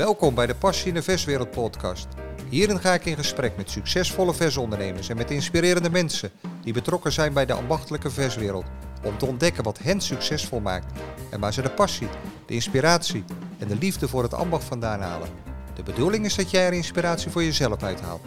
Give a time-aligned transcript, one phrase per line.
[0.00, 2.06] Welkom bij de Passie in de Verswereld podcast.
[2.48, 6.30] Hierin ga ik in gesprek met succesvolle versondernemers en met inspirerende mensen
[6.62, 8.64] die betrokken zijn bij de ambachtelijke verswereld.
[9.04, 11.00] Om te ontdekken wat hen succesvol maakt
[11.30, 12.08] en waar ze de passie,
[12.46, 13.24] de inspiratie
[13.58, 15.28] en de liefde voor het ambacht vandaan halen.
[15.74, 18.22] De bedoeling is dat jij er inspiratie voor jezelf uithaalt.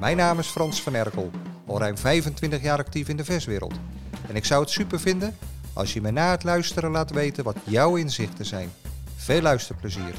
[0.00, 1.30] Mijn naam is Frans van Erkel,
[1.66, 3.74] al ruim 25 jaar actief in de verswereld.
[4.28, 5.36] En ik zou het super vinden
[5.72, 8.70] als je me na het luisteren laat weten wat jouw inzichten zijn.
[9.16, 10.14] Veel luisterplezier.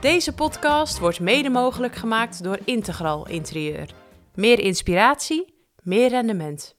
[0.00, 3.94] Deze podcast wordt mede mogelijk gemaakt door Integral Interieur.
[4.34, 6.76] Meer inspiratie, meer rendement.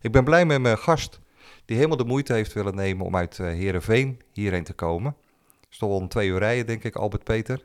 [0.00, 1.20] Ik ben blij met mijn gast
[1.64, 5.16] die helemaal de moeite heeft willen nemen om uit uh, Heerenveen hierheen te komen.
[5.60, 7.64] Het is toch wel een twee uur rijden, denk ik, Albert Peter.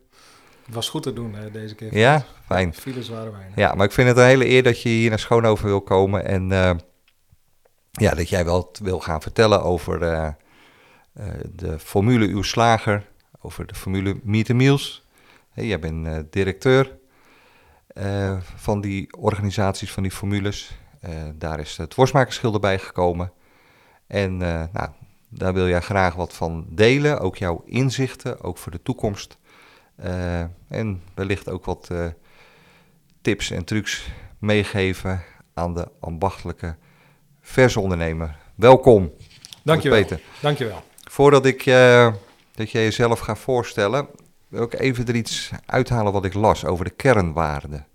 [0.65, 1.97] Het was goed te doen hè, deze keer.
[1.97, 2.73] Ja, fijn.
[2.73, 3.55] Files waren weinig.
[3.55, 6.25] Ja, maar ik vind het een hele eer dat je hier naar Schoonhoven wil komen.
[6.25, 6.71] En uh,
[7.91, 10.29] ja, dat jij wel wil gaan vertellen over uh,
[11.55, 15.05] de formule Uw Slager over de formule Meet Meals.
[15.51, 16.97] Hey, jij bent uh, directeur
[17.93, 20.71] uh, van die organisaties, van die formules.
[21.05, 23.31] Uh, daar is het worstmakerschilder bij gekomen.
[24.07, 24.89] En nou,
[25.29, 29.37] daar wil jij graag wat van delen, ook jouw inzichten, ook voor de toekomst.
[30.67, 31.91] en wellicht ook wat
[33.21, 34.07] tips en trucs
[34.39, 36.75] meegeven aan de ambachtelijke
[37.41, 38.37] versondernemer.
[38.55, 39.13] Welkom.
[39.63, 40.01] Dankjewel.
[40.01, 40.21] Peter.
[40.41, 40.83] Dankjewel.
[41.09, 41.65] Voordat ik
[42.57, 44.07] dat jij jezelf gaat voorstellen,
[44.47, 47.87] wil ik even er iets uithalen wat ik las over de kernwaarden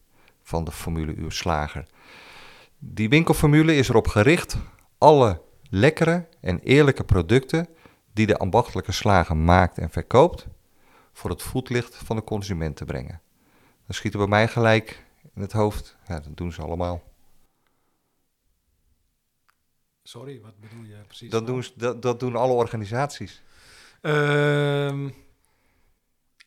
[0.43, 1.87] van de formule Uw Slager.
[2.79, 4.57] Die winkelformule is erop gericht
[4.99, 5.41] alle
[5.71, 7.69] lekkere en eerlijke producten
[8.13, 10.47] die de ambachtelijke slager maakt en verkoopt,
[11.13, 13.21] voor het voetlicht van de consument te brengen.
[13.87, 17.03] Dan schiet er bij mij gelijk in het hoofd, ja, dat doen ze allemaal.
[20.03, 21.31] Sorry, wat bedoel je precies?
[21.31, 23.43] Dat doen, dat, dat doen alle organisaties.
[24.03, 25.09] Uh,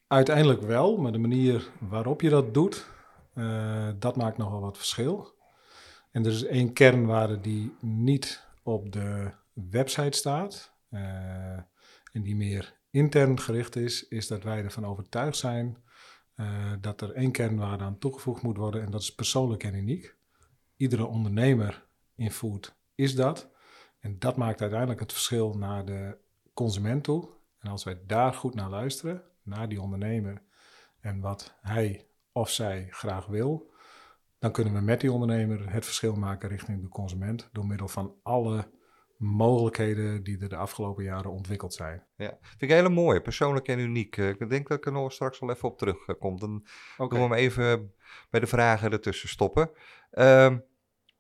[0.08, 2.88] uiteindelijk wel, maar de manier waarop je dat doet,
[3.36, 5.34] uh, dat maakt nogal wat verschil.
[6.12, 11.00] En er is één kernwaarde die niet op de website staat uh,
[12.12, 15.78] en die meer intern gericht is, is dat wij ervan overtuigd zijn
[16.36, 20.16] uh, dat er één kernwaarde aan toegevoegd moet worden en dat is persoonlijk en uniek.
[20.76, 23.50] Iedere ondernemer in food is dat.
[24.00, 26.18] En dat maakt uiteindelijk het verschil naar de
[26.54, 27.30] consument toe.
[27.66, 30.42] En als wij daar goed naar luisteren, naar die ondernemer
[31.00, 33.72] en wat hij of zij graag wil,
[34.40, 38.16] dan kunnen we met die ondernemer het verschil maken richting de consument door middel van
[38.24, 38.72] alle
[39.18, 42.04] mogelijkheden die er de afgelopen jaren ontwikkeld zijn.
[42.16, 44.18] Ja, vind ik hele mooi, persoonlijk en uniek.
[44.18, 46.40] Ik denk dat ik er nog straks wel even op terugkom.
[46.40, 46.66] Dan
[46.98, 47.20] okay.
[47.20, 47.94] doen we hem even
[48.30, 49.70] bij de vragen ertussen stoppen.
[50.12, 50.64] Um,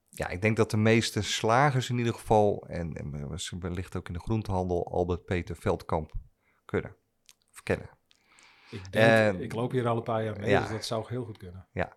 [0.09, 4.13] ja, ik denk dat de meeste slagers in ieder geval, en, en wellicht ook in
[4.13, 6.11] de groentehandel, Albert Peter Veldkamp
[6.65, 6.95] kunnen
[7.51, 7.89] verkennen.
[8.69, 10.61] Ik, denk, ik loop hier al een paar jaar mee, ja.
[10.61, 11.67] dus dat zou heel goed kunnen.
[11.71, 11.95] Ja,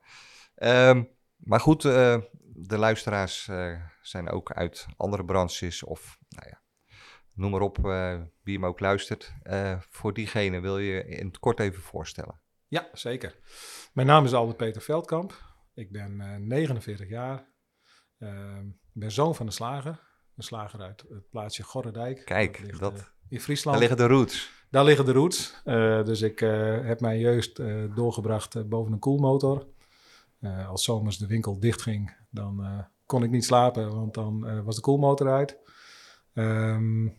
[0.91, 6.63] um, maar goed, uh, de luisteraars uh, zijn ook uit andere branches of, nou ja,
[7.35, 9.35] noem maar op uh, wie hem ook luistert.
[9.79, 12.41] voor diegene wil je in het kort even voorstellen.
[12.67, 13.39] Ja, zeker.
[13.93, 15.47] Mijn naam is Albert Peter Veldkamp.
[15.75, 17.39] Ik ben 49 jaar.
[18.19, 20.07] Ik ben zoon van een slager.
[20.37, 22.25] Een slager uit het plaatsje Gorredijk.
[22.25, 23.79] Kijk, dat, ligt, dat in Friesland.
[23.79, 24.58] Daar liggen de roots.
[24.71, 25.61] Daar liggen de roots.
[25.65, 29.67] Uh, dus ik uh, heb mijn jeugd uh, doorgebracht boven een koelmotor.
[30.69, 35.29] als zomers de winkel dichtging, dan kon ik niet slapen, want dan was de koelmotor
[35.29, 35.59] uit.
[36.35, 37.17] Um,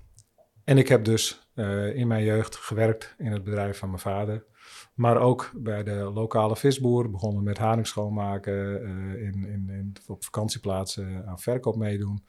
[0.64, 1.48] en ik heb dus
[1.94, 4.46] in mijn jeugd gewerkt in het bedrijf van mijn vader.
[4.94, 7.12] Maar ook bij de lokale visboer.
[7.12, 8.82] Begonnen met haring schoonmaken.
[9.20, 12.26] in, in, in, op vakantieplaatsen aan verkoop meedoen.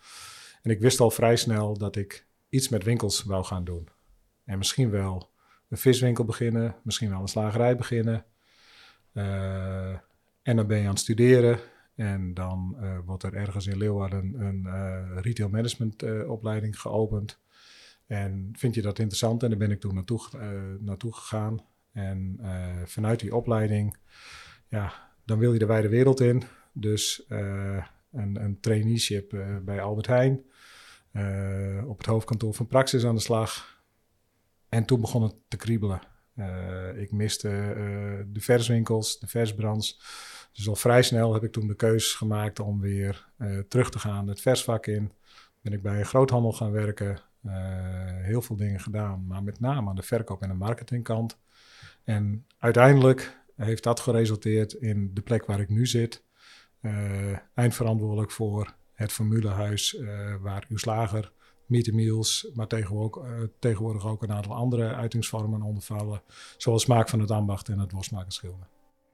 [0.63, 3.89] En ik wist al vrij snel dat ik iets met winkels wou gaan doen.
[4.51, 5.31] En misschien wel
[5.69, 8.25] een viswinkel beginnen, misschien wel een slagerij beginnen.
[9.13, 9.93] Uh,
[10.43, 11.59] en dan ben je aan het studeren.
[11.95, 17.41] En dan uh, wordt er ergens in Leeuwarden een uh, retail management opleiding geopend.
[18.07, 19.43] En vind je dat interessant?
[19.43, 20.21] En daar ben ik toen naartoe,
[20.81, 21.65] naartoe gegaan.
[21.93, 22.39] En
[22.85, 23.97] vanuit die opleiding,
[24.69, 24.93] ja,
[25.25, 26.43] dan wil je de wijde wereld in.
[26.73, 30.45] Dus een, een traineeship bij Albert Heijn.
[31.87, 33.79] Op het hoofdkantoor van Praxis aan de slag.
[34.71, 36.01] En toen begon het te kriebelen.
[36.35, 40.01] Uh, ik miste uh, de verswinkels, de versbrands.
[40.53, 43.29] Dus al vrij snel heb ik toen de keus gemaakt om weer
[43.69, 45.13] terug te gaan het versvak in.
[45.61, 47.21] Ben ik bij een groothandel gaan werken.
[48.23, 51.39] heel veel dingen gedaan, maar met name aan de verkoop en de marketingkant.
[52.05, 56.25] En uiteindelijk heeft dat geresulteerd in de plek waar ik nu zit.
[57.55, 60.01] eindverantwoordelijk voor het formulehuis
[60.41, 61.33] waar uw slager
[61.71, 66.23] meet meals, maar tegenwoordig ook, uh, tegenwoordig ook een aantal andere uitingsvormen ondervallen,
[66.57, 68.67] zoals Smaak van het Ambacht en het Worstmakerschilder.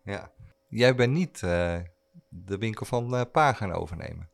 [0.03, 0.31] Ja,
[0.69, 1.77] jij bent niet uh,
[2.29, 4.29] de winkel van uh, Pa gaan overnemen.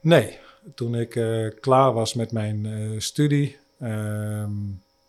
[0.00, 0.38] Nee,
[0.74, 1.10] toen ik
[1.60, 4.52] klaar was met mijn studie, ehm,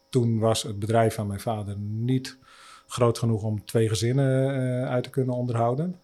[0.09, 2.37] toen was het bedrijf van mijn vader niet
[2.87, 5.99] groot genoeg om twee gezinnen uit te kunnen onderhouden.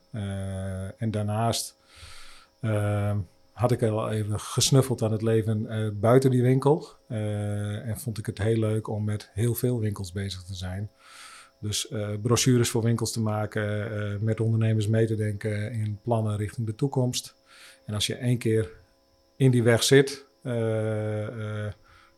[0.97, 1.77] en daarnaast
[2.59, 3.17] ehm,
[3.55, 6.87] had ik al even gesnuffeld aan het leven uh, buiten die winkel.
[7.09, 10.91] Uh, en vond ik het heel leuk om met heel veel winkels bezig te zijn.
[11.59, 16.67] Dus uh, brochures voor winkels te maken, met ondernemers mee te denken in plannen richting
[16.67, 17.35] de toekomst.
[17.85, 18.71] En als je één keer
[19.35, 20.25] in die weg zit,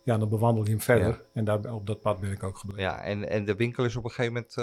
[0.04, 1.08] ja, dan bewandel je hem verder.
[1.08, 1.22] Ja.
[1.34, 2.84] En daar, op dat pad ben ik ook gebleven.
[2.84, 4.56] Ja, en, en de winkel is op een gegeven moment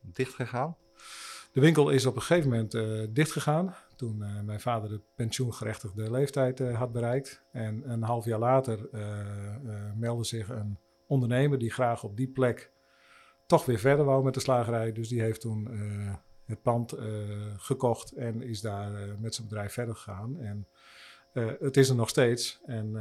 [0.00, 0.76] dicht gegaan?
[1.52, 2.78] De winkel is op een gegeven moment
[3.14, 7.42] dicht gegaan toen uh, mijn vader de pensioengerechtigde leeftijd uh, had bereikt.
[7.52, 8.88] En een half jaar later
[9.96, 12.72] meldde zich een ondernemer die graag op die plek
[13.46, 14.92] toch weer verder wou met de slagerij.
[14.92, 15.68] Dus die heeft toen
[16.44, 16.94] het pand
[17.56, 20.40] gekocht en is daar met zijn bedrijf verder gegaan.
[20.40, 20.66] En
[21.60, 22.60] het is er nog steeds.
[22.66, 22.92] En,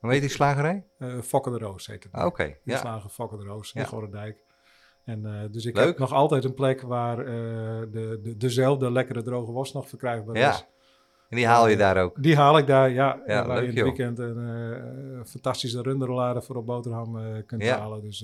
[0.00, 0.86] Hoe heet die slagerij?
[1.22, 2.12] Fokke de Roos heet het.
[2.12, 2.78] Ah, Oké, okay, ja.
[2.78, 3.86] Slager Fokke de Roos in ja.
[3.86, 4.44] Gorredijk.
[5.04, 5.86] En, uh, dus ik Leuk.
[5.86, 7.26] heb nog altijd een plek waar uh,
[7.90, 10.50] de, de, dezelfde lekkere droge was nog verkrijgbaar ja.
[10.50, 10.66] is.
[11.28, 12.22] En die haal je daar ook?
[12.22, 13.22] Die haal ik daar, ja.
[13.26, 17.62] ja waar leuk, je in het weekend een uh, fantastische runderrollade voor op boterham kunt
[17.62, 17.78] ja.
[17.78, 18.02] halen.
[18.02, 18.20] Dus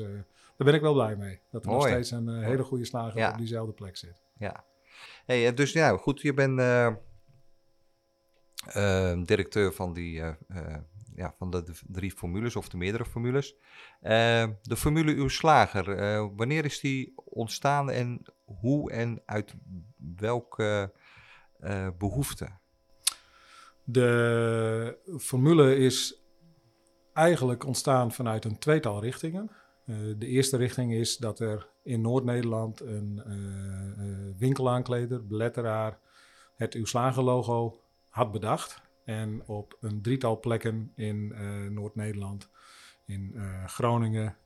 [0.56, 1.40] daar ben ik wel blij mee.
[1.50, 1.82] Dat er Mooi.
[1.82, 3.30] nog steeds een hele goede slager ja.
[3.30, 4.22] op diezelfde plek zit.
[4.38, 4.64] Ja.
[5.26, 6.58] Hey, dus ja, goed, je bent
[9.26, 10.22] directeur van die
[11.18, 13.54] ja, van de, drie formules of de meerdere formules.
[14.02, 14.10] Uh,
[14.62, 19.54] de formule Uw Slager, uh, wanneer is die ontstaan en hoe en uit
[20.16, 20.92] welke
[21.60, 22.48] uh, behoefte?
[23.84, 26.22] De formule is
[27.12, 29.50] eigenlijk ontstaan vanuit een tweetal richtingen.
[30.18, 33.22] de eerste richting is dat er in Noord-Nederland een
[34.38, 35.98] winkelaankleder, beletteraar,
[36.56, 38.87] het Uw Slager logo had bedacht.
[39.08, 42.50] En op een drietal plekken in uh, Noord-Nederland,
[43.04, 44.36] in uh, Groningen,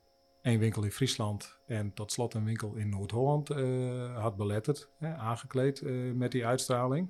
[0.41, 5.15] één winkel in Friesland en tot slot een winkel in Noord-Holland uh, had beletterd, hè,
[5.15, 5.81] aangekleed
[6.15, 7.09] met die uitstraling.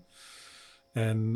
[0.92, 1.32] En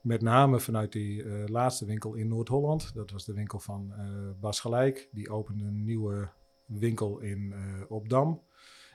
[0.00, 3.92] met name vanuit die laatste winkel in Noord-Holland, dat was de winkel van
[4.40, 6.28] Bas Gelijk, die opende een nieuwe
[6.64, 7.54] winkel in
[7.88, 8.42] Opdam.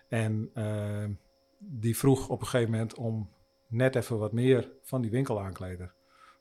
[0.08, 0.52] En
[1.58, 3.30] die vroeg op een gegeven moment om
[3.68, 5.98] net even wat meer van die winkelaankleider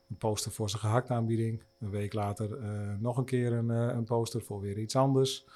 [0.09, 1.63] een poster voor zijn gehakt aanbieding.
[1.79, 5.47] Een week later uh, nog een keer een, uh, een, poster voor weer iets anders.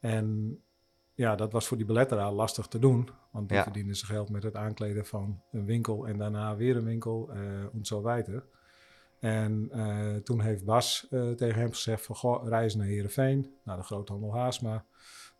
[0.00, 0.58] En
[1.14, 3.08] ja, dat was voor die beletteraar lastig te doen.
[3.30, 3.62] Want die ja.
[3.62, 7.38] verdienden zijn geld met het aankleden van een winkel en daarna weer een winkel uh,
[7.60, 8.44] en zo weiter.
[9.18, 9.70] En
[10.24, 14.84] toen heeft Bas tegen hem gezegd van, goh, reizen naar Heerenveen, naar de groothandel Haasma.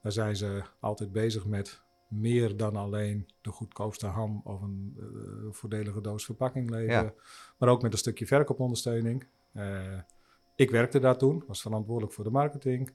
[0.03, 5.53] Daar zijn ze altijd bezig met meer dan alleen de goedkoopste ham of een uh,
[5.53, 7.05] voordelige doos verpakking leveren.
[7.05, 7.15] Ja.
[7.59, 9.27] Maar ook met een stukje verkoopondersteuning.
[9.53, 9.99] Uh,
[10.57, 12.93] ik werkte daar toen, was verantwoordelijk voor de marketing.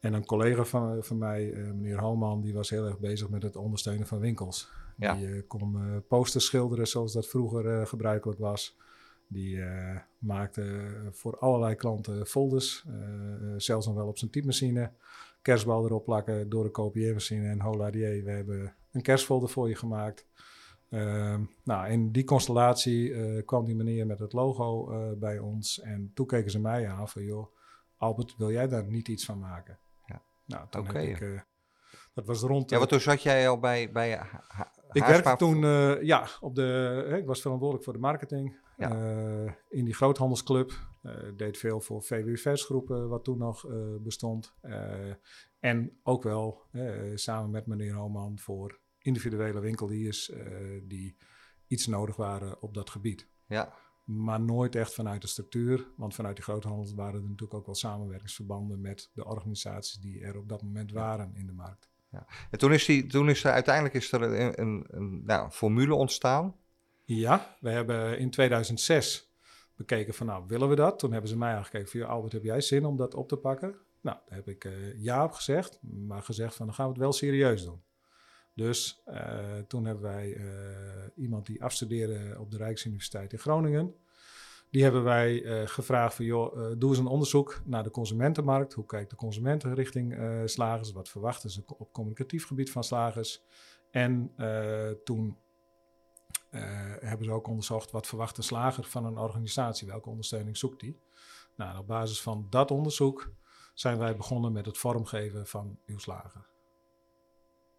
[0.00, 3.42] En een collega van, van mij, uh, meneer Halman, die was heel erg bezig met
[3.42, 4.68] het ondersteunen van winkels.
[4.96, 5.14] Ja.
[5.14, 8.76] Die kon posters schilderen zoals dat vroeger gebruikelijk was.
[9.28, 9.62] Die
[10.18, 12.86] maakte voor allerlei klanten folders,
[13.56, 14.92] zelfs nog wel op zijn typemachine
[15.46, 19.74] kerstbal erop plakken door de kopieermachine en hola die, we hebben een kerstfolder voor je
[19.74, 20.26] gemaakt.
[20.90, 25.80] Uh, nou, in die constellatie uh, kwam die meneer met het logo uh, bij ons
[25.80, 27.46] en toen keken ze mij aan van, joh,
[27.96, 29.78] Albert, wil jij daar niet iets van maken?
[30.06, 30.22] Ja.
[30.44, 31.06] Nou, toen okay.
[31.06, 31.40] heb ik, uh,
[32.14, 32.70] dat was rond...
[32.70, 34.20] Ja, want toen zat jij al bij, bij
[34.92, 35.60] ik werkte toen,
[36.04, 38.90] ja, op de, ik was verantwoordelijk voor de marketing ja.
[39.68, 40.72] in die groothandelsclub.
[41.06, 44.54] Uh, deed veel voor VW versgroepen, wat toen nog uh, bestond.
[44.62, 45.12] Uh,
[45.60, 46.62] en ook wel
[47.14, 50.32] samen met meneer Homan voor individuele winkeliers
[50.82, 51.16] die
[51.66, 53.28] iets nodig waren op dat gebied.
[53.46, 53.74] Ja.
[54.04, 57.74] Maar nooit echt vanuit de structuur, want vanuit die groothandels waren er natuurlijk ook wel
[57.74, 61.90] samenwerkingsverbanden met de organisaties die er op dat moment waren in de markt.
[62.10, 62.26] Ja.
[62.50, 65.94] En toen is, die, toen is er uiteindelijk is er een, een, een nou, formule
[65.94, 66.56] ontstaan.
[67.04, 69.25] Ja, we hebben in 2006
[69.76, 70.98] bekeken van nou, willen we dat?
[70.98, 73.74] Toen hebben ze mij aangekeken van, Albert, heb jij zin om dat op te pakken?
[74.00, 77.00] Nou, daar heb ik uh, ja op gezegd, maar gezegd van, dan gaan we het
[77.00, 77.82] wel serieus doen.
[78.54, 80.44] Dus uh, toen hebben wij uh,
[81.14, 83.94] iemand die afstudeerde op de Rijksuniversiteit in Groningen.
[84.70, 88.72] Die hebben wij gevraagd van, joh, doe eens een onderzoek naar de consumentenmarkt.
[88.72, 90.92] Hoe kijkt de consumenten richting slagers?
[90.92, 93.42] Wat verwachten ze op communicatief gebied van slagers?
[93.90, 94.32] En
[95.04, 95.36] toen
[97.00, 100.96] hebben ze ook onderzocht wat verwacht een slager van een organisatie, welke ondersteuning zoekt hij.
[101.56, 103.30] Nou, op basis van dat onderzoek
[103.74, 106.46] zijn wij begonnen met het vormgeven van uw slager.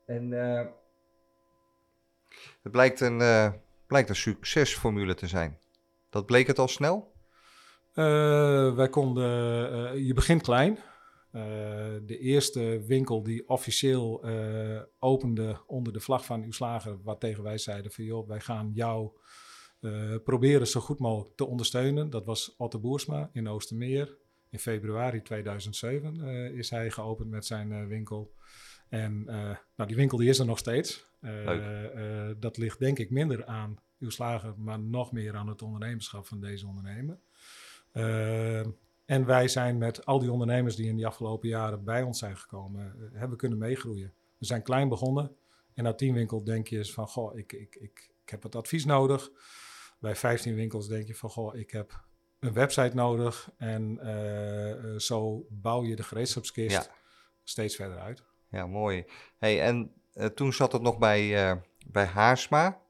[0.05, 0.65] En uh,
[2.61, 3.51] het blijkt een, uh,
[3.87, 5.59] blijkt een succesformule te zijn.
[6.09, 7.15] Dat bleek het al snel?
[7.93, 10.79] Uh, wij konden, je begint klein.
[12.05, 14.25] De eerste winkel die officieel
[14.99, 18.71] opende onder de vlag van uw slager, wat tegen wij zeiden van joh, wij gaan
[18.73, 19.11] jou
[20.23, 22.09] proberen zo goed mogelijk te ondersteunen.
[22.09, 24.17] Dat was Otto Boersma in Oostermeer.
[24.49, 26.21] In februari 2007
[26.55, 28.33] is hij geopend met zijn winkel.
[28.89, 29.23] En
[29.75, 31.05] nou, die winkel die is er nog steeds.
[32.39, 36.39] Dat ligt denk ik minder aan uw slager, maar nog meer aan het ondernemerschap van
[36.39, 37.19] deze ondernemer.
[39.07, 42.37] En wij zijn met al die ondernemers die in die afgelopen jaren bij ons zijn
[42.37, 44.13] gekomen, hebben kunnen meegroeien.
[44.37, 45.35] We zijn klein begonnen
[45.73, 48.85] en na tien winkels denk je van, goh, ik, ik, ik, ik heb wat advies
[48.85, 49.29] nodig.
[49.99, 52.03] Bij 15 winkels denk je van, goh, ik heb
[52.39, 53.51] een website nodig.
[53.57, 53.99] En
[54.97, 56.91] zo bouw je de gereedschapskist
[57.43, 58.23] steeds verder uit.
[58.49, 59.05] Ja, mooi.
[59.37, 62.81] Hey, en uh, toen zat het nog bij, uh, bij Haarsma.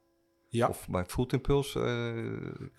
[0.50, 0.68] Ja.
[0.68, 1.80] Of bij Food Impulse.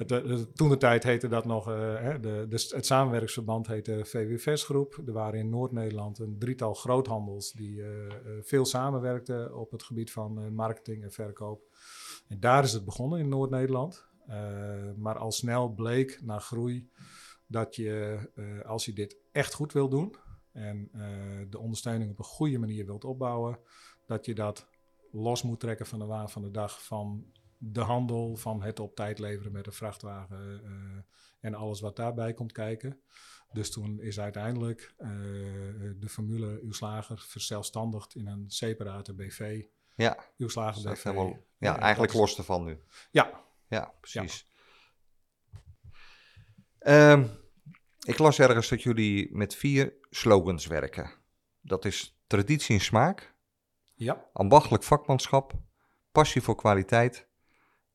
[0.07, 0.43] Uh...
[0.55, 5.03] toen de tijd heette dat nog, hè, de, de, het samenwerksverband heette VWVS Groep.
[5.07, 7.83] Er waren in Noord-Nederland een drietal groothandels die
[8.43, 11.63] veel samenwerkten op het gebied van marketing en verkoop.
[12.29, 14.07] En daar is het begonnen in Noord-Nederland.
[14.97, 16.89] maar al snel bleek na groei
[17.47, 18.19] dat je,
[18.67, 20.17] als je dit echt goed wil doen,
[20.53, 20.91] en
[21.51, 23.59] de ondersteuning op een goede manier wilt opbouwen,
[24.07, 24.69] dat je dat
[25.11, 27.25] los moet trekken van de waan van de dag van
[27.59, 31.03] de handel, van het op tijd leveren met een vrachtwagen uh,
[31.41, 33.01] en alles wat daarbij komt kijken.
[33.53, 35.09] Dus toen is uiteindelijk uh,
[35.97, 39.65] de formule uw slager verzelfstandigd in een separate BV.
[39.95, 41.03] Ja, uw slager BV.
[41.03, 42.79] Helemaal, ja, eigenlijk los ervan nu.
[43.11, 43.47] Ja.
[43.69, 44.51] Ja, precies.
[46.79, 47.13] Ja.
[47.13, 47.31] Um,
[48.05, 51.11] ik las ergens dat jullie met vier slogans werken.
[51.61, 53.35] Dat is traditie en smaak,
[53.95, 54.29] ja.
[54.33, 55.53] ambachtelijk vakmanschap,
[56.13, 57.28] passie voor kwaliteit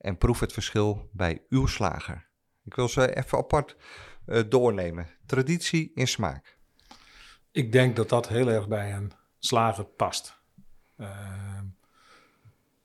[0.04, 2.28] en proef het verschil bij uw slager.
[2.64, 3.76] Ik wil ze even apart
[4.26, 5.08] uh, doornemen.
[5.26, 6.58] Traditie en smaak.
[7.52, 10.42] Ik denk dat dat heel erg bij een slager past.
[10.98, 11.60] Uh,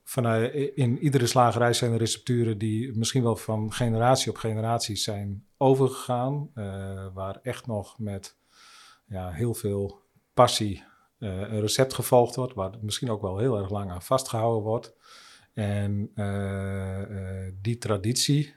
[0.03, 5.47] vanuit, in iedere slagerij zijn er recepturen die misschien wel van generatie op generatie zijn
[5.57, 6.51] overgegaan.
[6.55, 8.37] Uh, waar echt nog met
[9.07, 10.03] ja, heel veel
[10.35, 10.85] passie
[11.19, 12.55] een recept gevolgd wordt.
[12.55, 14.97] Waar misschien ook wel heel erg lang aan vastgehouden wordt.
[15.53, 18.55] En uh, die traditie,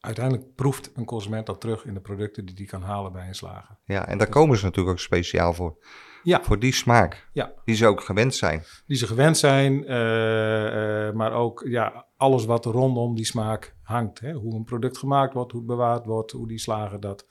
[0.00, 3.34] uiteindelijk proeft een consument dat terug in de producten die die kan halen bij een
[3.34, 3.78] slager.
[3.84, 5.78] Ja, en daar komen ze natuurlijk ook speciaal voor.
[6.22, 6.42] Ja.
[6.42, 7.28] Voor die smaak.
[7.32, 7.52] Ja.
[7.64, 8.62] Die ze ook gewend zijn.
[8.86, 14.20] Die ze gewend zijn, uh, uh, maar ook ja, alles wat rondom die smaak hangt.
[14.20, 14.32] Hè?
[14.32, 17.26] Hoe een product gemaakt wordt, hoe het bewaard wordt, hoe die slager dat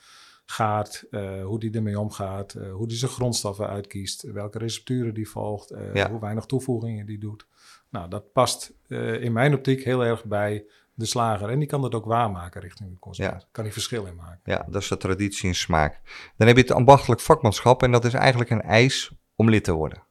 [0.45, 5.75] gaat, uh, hoe die ermee omgaat, hoe die zijn grondstoffen uitkiest, welke recepturen die volgt,
[5.93, 6.09] ja.
[6.09, 7.47] hoe weinig toevoegingen die doet.
[7.89, 8.73] Nou, dat past
[9.19, 10.65] in mijn optiek heel erg bij
[10.97, 11.49] de slager.
[11.49, 13.41] En die kan dat ook waarmaken richting de consument.
[13.41, 13.47] Ja.
[13.51, 14.39] Kan die verschil in maken.
[14.43, 15.99] Ja, dat is de traditie en smaak.
[16.37, 19.71] Dan heb je het ambachtelijk vakmanschap en dat is eigenlijk een eis om lid te
[19.71, 20.03] worden.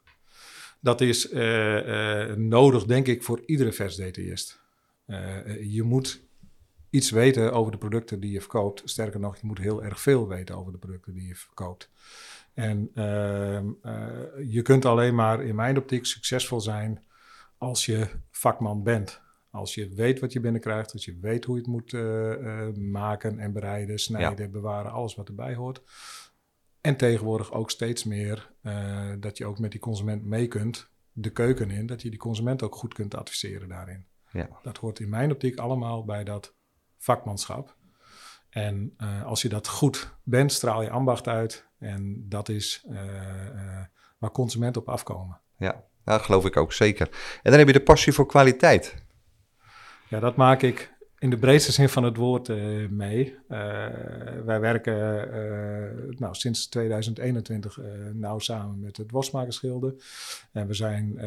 [0.81, 3.75] Dat is uh, uh, nodig, denk ik, voor iedere.
[5.07, 6.23] Uh, je moet
[6.91, 8.83] iets weten over de producten die je verkoopt.
[8.85, 11.91] Sterker nog, je moet heel erg veel weten over de producten die je verkoopt.
[12.55, 13.67] En ehm,
[14.47, 17.05] je kunt alleen maar in mijn optiek succesvol zijn
[17.59, 19.25] als je vakman bent.
[19.51, 22.73] Als je weet wat je binnenkrijgt, als je weet hoe je het moet uh, uh,
[22.75, 24.51] maken en bereiden, snijden, ja.
[24.51, 25.83] bewaren, alles wat erbij hoort.
[26.81, 31.31] En tegenwoordig ook steeds meer uh, dat je ook met die consument mee kunt, de
[31.31, 34.07] keuken in, dat je die consument ook goed kunt adviseren daarin.
[34.31, 34.49] Ja.
[34.63, 36.55] Dat hoort in mijn optiek allemaal bij dat
[36.97, 37.77] vakmanschap.
[38.51, 41.69] En als je dat goed bent, straal je ambacht uit.
[41.79, 42.87] En dat is
[44.19, 45.41] waar consumenten op afkomen.
[45.57, 47.09] Ja, dat geloof ik ook zeker.
[47.43, 48.95] En dan heb je de passie voor kwaliteit.
[50.09, 53.35] Ja, dat maak ik in de breedste zin van het woord uh, mee.
[53.49, 53.59] Uh,
[54.45, 57.79] wij werken uh, nou, sinds 2021
[58.13, 59.95] nauw samen met het Wasmakersgilde.
[60.53, 61.19] En we zijn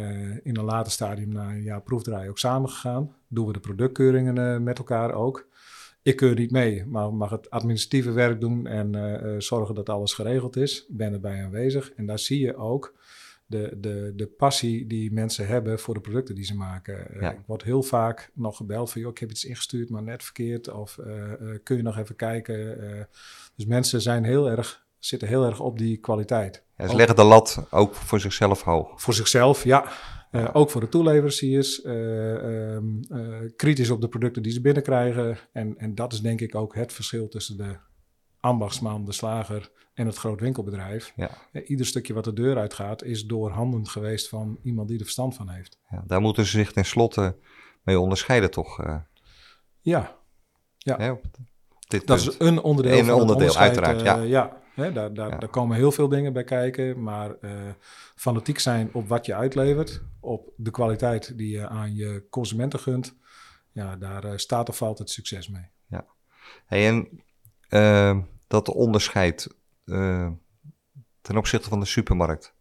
[0.44, 3.16] in een later stadium na een jaar proefdraai ook samengegaan.
[3.28, 5.48] Doen we de productkeuringen met elkaar ook.
[6.02, 10.56] Ik keur niet mee, maar mag het administratieve werk doen en zorgen dat alles geregeld
[10.56, 10.86] is.
[10.90, 11.92] Ben erbij aanwezig.
[11.96, 12.94] En daar zie je ook
[13.50, 17.08] de, de, de passie die mensen hebben voor de producten die ze maken.
[17.14, 20.24] Uh, Ik word heel vaak nog gebeld van, joh, ik heb iets ingestuurd, maar net
[20.24, 20.72] verkeerd.
[20.72, 22.78] Of uh, uh, kun je nog even kijken?
[23.56, 26.64] dus mensen zijn heel erg, zitten heel erg op die kwaliteit.
[26.78, 29.02] Ja, ze ook, leggen de lat ook voor zichzelf hoog.
[29.02, 29.92] Voor zichzelf, ja.
[30.32, 30.50] ja.
[30.54, 31.86] ook voor de toeleveranciers.
[31.86, 33.00] Um,
[33.56, 35.38] kritisch op de producten die ze binnenkrijgen.
[35.52, 37.76] En, en dat is denk ik ook het verschil tussen de
[38.40, 41.14] ambachtsman, de slager en het grootwinkelbedrijf.
[41.16, 41.30] Ja.
[41.66, 45.36] Ieder stukje wat de deur uitgaat is door handen geweest van iemand die er verstand
[45.36, 45.80] van heeft.
[45.90, 47.36] Ja, daar moeten ze zich tenslotte
[47.84, 48.80] mee onderscheiden, toch?
[48.84, 48.96] eh,
[49.82, 50.18] Ja,
[50.78, 50.98] Ja.
[50.98, 51.24] hè, op
[51.88, 52.32] dit dat punt.
[52.42, 54.40] is een onderdeel Een van het onderdeel, onderscheid, uiteraard, eh, ja.
[54.50, 54.58] ja.
[54.76, 55.38] Hè, daar, daar, Ja.
[55.38, 57.52] daar komen heel veel dingen bij kijken, maar eh,
[58.16, 63.16] fanatiek zijn op wat je uitlevert, op de kwaliteit die je aan je consumenten gunt,
[63.72, 65.68] ja, daar staat of valt het succes mee.
[66.66, 67.24] Hey, en
[67.70, 69.48] eh, dat onderscheid
[69.86, 70.32] eh,
[71.22, 72.54] ten opzichte van de supermarkt,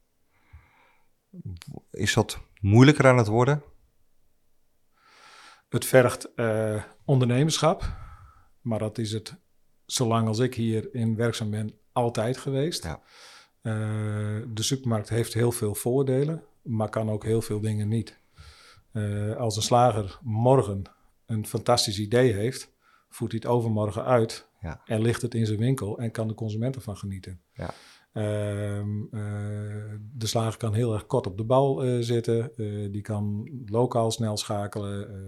[1.90, 3.62] is dat moeilijker aan het worden?
[5.68, 7.96] Het vergt eh, ondernemerschap,
[8.60, 9.36] maar dat is het,
[9.86, 12.84] zolang als ik hierin werkzaam ben, altijd geweest.
[12.84, 13.00] Ja.
[13.60, 18.18] Eh, de supermarkt heeft heel veel voordelen, maar kan ook heel veel dingen niet.
[19.38, 20.82] Als een slager morgen
[21.26, 22.72] een fantastisch idee heeft,
[23.08, 24.80] voert hij het overmorgen uit Ja.
[24.84, 27.40] en ligt het in zijn winkel en kan de consument ervan genieten.
[27.52, 27.74] Ja.
[28.12, 32.56] Ehm, eh, de slager kan heel erg kort op de bal eh, zitten.
[32.56, 35.26] eh, die kan lokaal snel schakelen.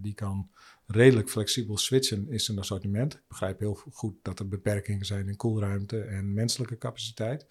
[0.00, 0.50] die kan
[0.86, 3.14] redelijk flexibel switchen in zijn assortiment.
[3.14, 7.46] Ik begrijp heel goed dat er beperkingen zijn in koelruimte en menselijke capaciteit.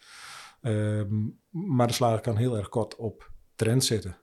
[0.61, 4.17] Ehm, maar de slager kan heel erg kort op trend zitten.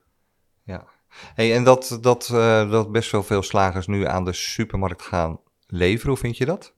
[0.63, 0.87] Ja.
[1.33, 2.27] Hey, en dat, dat,
[2.71, 5.39] dat best wel veel slagers nu aan de supermarkt gaan
[5.71, 6.75] leveren, hoe vind je dat?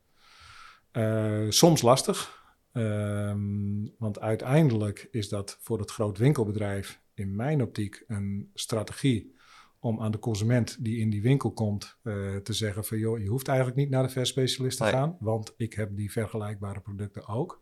[0.92, 2.40] Eh, soms lastig.
[2.72, 9.36] Ehm, want uiteindelijk is dat voor het groot winkelbedrijf in mijn optiek een strategie
[9.80, 13.28] om aan de consument die in die winkel komt eh, te zeggen van joh, je
[13.28, 14.92] hoeft eigenlijk niet naar de verspecialist te Nee.
[14.92, 17.62] gaan, want ik heb die vergelijkbare producten ook.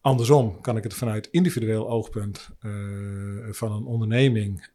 [0.00, 2.70] Andersom kan ik het vanuit individueel oogpunt eh,
[3.50, 4.66] van een onderneming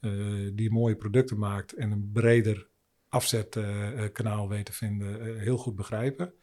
[0.54, 2.68] die mooie producten maakt en een breder
[3.14, 6.34] afzetkanaal weet te vinden, eh, heel goed begrijpen.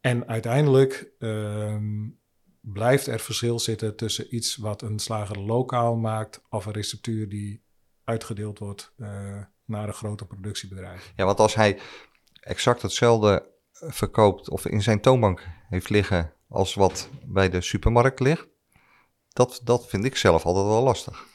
[0.00, 2.08] En uiteindelijk ehm,
[2.60, 7.62] blijft er verschil zitten tussen iets wat een slager lokaal maakt of een receptuur die
[8.04, 11.12] uitgedeeld wordt eh, naar een groter productiebedrijf.
[11.16, 11.78] Ja, want als hij
[12.40, 18.46] exact hetzelfde verkoopt of in zijn toonbank heeft liggen als wat bij de supermarkt ligt,
[19.28, 21.26] dat, dat vind ik zelf altijd wel lastig.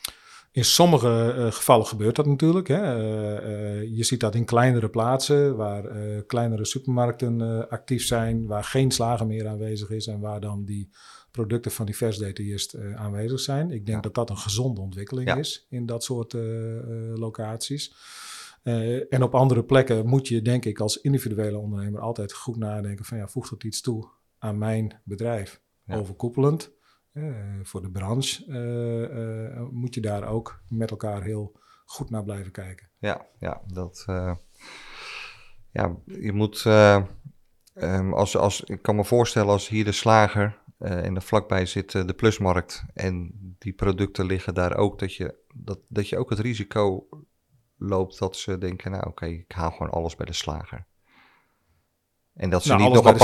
[0.52, 2.68] In sommige eh, gevallen gebeurt dat natuurlijk.
[2.68, 2.76] Hè.
[2.76, 3.38] Eh,
[3.82, 5.84] eh, je ziet dat in kleinere plaatsen waar
[6.26, 10.90] kleinere supermarkten actief zijn, waar geen slager meer aanwezig is en waar dan die
[11.32, 13.72] producten van die versdetailist eh aanwezig zijn.
[13.72, 14.02] Ik denk Ja.
[14.02, 15.36] dat dat een gezonde ontwikkeling Ja.
[15.36, 16.34] is in dat soort
[17.16, 17.94] locaties.
[19.10, 23.18] En op andere plekken moet je, denk ik, als individuele ondernemer altijd goed nadenken van
[23.18, 24.08] ja, voegt het iets toe
[24.38, 25.62] aan mijn bedrijf?
[25.84, 25.96] Ja.
[25.96, 26.72] Overkoepelend.
[27.20, 29.04] Eh, voor de branche eh,
[29.58, 32.90] eh, moet je daar ook met elkaar heel goed naar blijven kijken.
[32.98, 34.06] Ja, ja, dat.
[35.72, 36.66] ja, je moet.
[36.66, 37.04] eh,
[37.74, 41.66] ehm, als, als, ik kan me voorstellen als hier de slager eh, en er vlakbij
[41.66, 46.30] zit de plusmarkt en die producten liggen daar ook, dat je, dat, dat je ook
[46.30, 47.08] het risico
[47.78, 50.88] loopt dat ze denken, nou oké, ik haal gewoon alles bij de slager.
[52.34, 53.20] En dat ze Nou, niet nog apart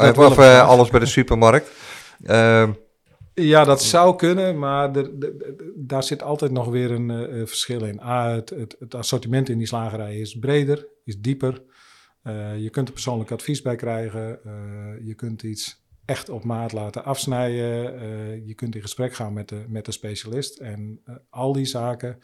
[0.00, 1.70] dat eh, of alles bij de supermarkt.
[3.40, 4.92] Ja, dat zou kunnen, maar
[5.74, 8.00] daar zit altijd nog weer een eh, verschil in.
[8.00, 11.62] A, het, het, assortiment in die slagerij is breder, is dieper.
[12.22, 14.44] Eh, je kunt er persoonlijk advies bij krijgen.
[14.44, 18.46] Eh, je kunt iets echt op maat laten afsnijden.
[18.46, 20.58] Je kunt in gesprek gaan met de, met de specialist.
[20.58, 22.18] En al die zaken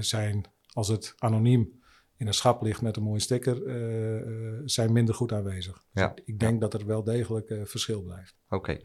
[0.00, 1.80] zijn, als het anoniem
[2.18, 5.72] in een schap ligt met een mooie sticker, eh, eh, zijn minder goed aanwezig.
[5.92, 6.10] Dus Ja.
[6.10, 8.34] ik- ik denk dat er wel degelijk eh, verschil blijft.
[8.48, 8.78] Oké.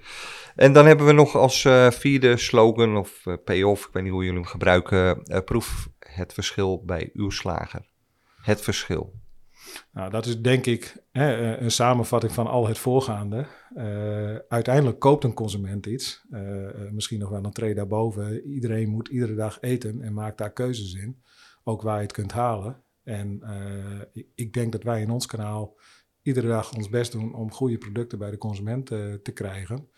[0.56, 4.39] En dan hebben we nog als vierde slogan of payoff, ik weet niet hoe jullie
[4.39, 7.89] hem gebruiken, proef het verschil bij uw slager.
[8.41, 9.13] Het verschil.
[9.91, 13.46] Nou, dat is denk ik hè, een samenvatting van al het voorgaande.
[14.48, 16.26] Uiteindelijk koopt een consument iets,
[16.91, 18.46] misschien nog wel een tree daarboven.
[18.50, 21.22] Iedereen moet iedere dag eten en maakt daar keuzes in,
[21.63, 22.84] ook waar je het kunt halen.
[23.04, 25.80] En eh, ik- denk dat wij in ons kanaal
[26.22, 29.90] iedere dag ons best doen om goede producten bij de consument eh, te krijgen.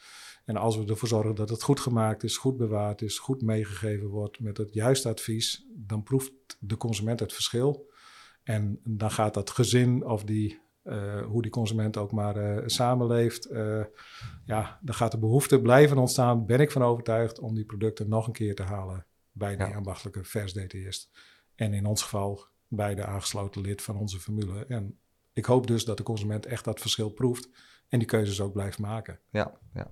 [0.46, 4.08] En als we ervoor zorgen dat het goed gemaakt is, goed bewaard is, goed meegegeven
[4.08, 7.92] wordt met het juiste advies, dan proeft de consument het verschil.
[8.44, 13.48] En dan gaat dat gezin of die, eh, hoe die consument ook maar samenleeft,
[14.46, 18.28] ja, dan gaat de behoefte blijven ontstaan, ben ik van overtuigd, om die producten nog
[18.28, 19.76] een keer te halen bij die Ja.
[19.76, 21.10] ambachtelijke versdetailist.
[21.56, 24.66] En in ons geval bij de aangesloten lid van onze formule.
[24.68, 24.98] En
[25.34, 27.50] ik hoop dus dat de consument echt dat verschil proeft
[27.90, 29.20] en die keuzes ook blijft maken.
[29.30, 29.88] Ja, ja.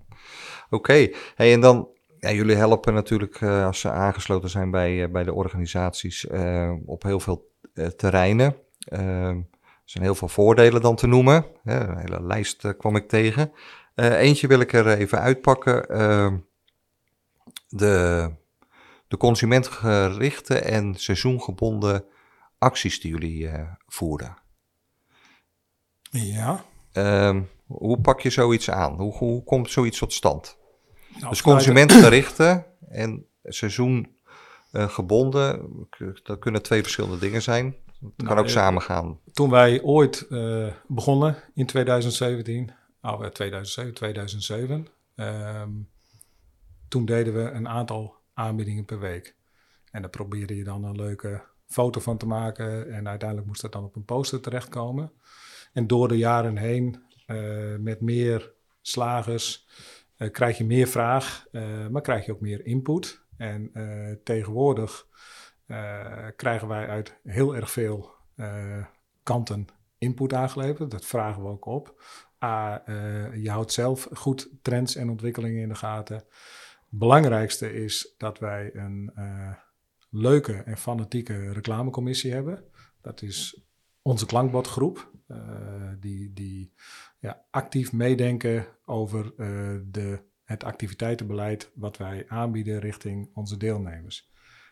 [0.70, 1.10] Oké.
[1.36, 1.90] Hey, en dan,
[2.20, 6.74] ja, jullie helpen natuurlijk eh, als ze aangesloten zijn bij, eh, bij de organisaties eh,
[6.86, 7.50] op heel veel
[7.96, 8.56] terreinen.
[8.80, 9.42] Ehm,
[9.86, 11.46] zijn heel veel voordelen dan te noemen.
[11.64, 13.52] Een hele lijst kwam ik tegen.
[13.96, 15.90] Eentje wil ik er even uitpakken.
[15.90, 16.38] Ehm,
[17.68, 18.30] de,
[19.08, 22.06] de consumentgerichte en seizoengebonden
[22.62, 24.38] acties die jullie uh, voeren.
[26.12, 26.66] Ja.
[26.92, 28.94] Ehm, hoe pak je zoiets aan?
[28.94, 30.58] Hoe, hoe komt zoiets tot stand?
[31.10, 35.70] Nou, dus vanuit- consumentgerichte en seizoengebonden,
[36.24, 37.66] dat kunnen twee verschillende dingen zijn.
[37.66, 37.76] Het
[38.16, 39.20] kan Nou, ook eh, samen gaan.
[39.34, 42.72] Toen wij ooit eh, begonnen in 2017,
[43.02, 45.70] nou, eh, 2007, 2007, ehm,
[46.88, 49.36] toen deden we een aantal aanbiedingen per week.
[49.92, 53.72] En daar probeerde je dan een leuke foto van te maken en uiteindelijk moest dat
[53.72, 55.12] dan op een poster terechtkomen.
[55.74, 59.68] En door de jaren heen, eh, met meer slagers,
[60.18, 63.22] eh, krijg je meer vraag, eh, maar krijg je ook meer input.
[63.38, 63.72] En
[64.24, 65.08] tegenwoordig
[66.36, 68.12] krijgen wij uit heel erg veel
[69.24, 70.92] kanten input aangeleverd.
[70.92, 72.04] Dat vragen we ook op.
[72.44, 72.84] A,
[73.34, 76.24] je houdt zelf goed trends en ontwikkelingen in de gaten.
[76.90, 79.12] Belangrijkste is dat wij een
[80.12, 82.64] leuke en fanatieke reclamecommissie hebben.
[83.02, 83.62] Dat is
[84.02, 86.74] onze klankbordgroep, eh, die, die
[87.20, 94.30] ja, actief meedenken over eh, de, het activiteitenbeleid wat wij aanbieden richting onze deelnemers.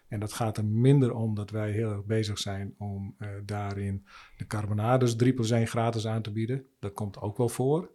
[0.08, 4.06] En dat gaat er minder om dat wij heel erg bezig zijn om eh, daarin
[4.38, 6.66] de carbonades 3 plus 1 gratis aan te bieden.
[6.80, 7.92] Dat komt ook wel voor.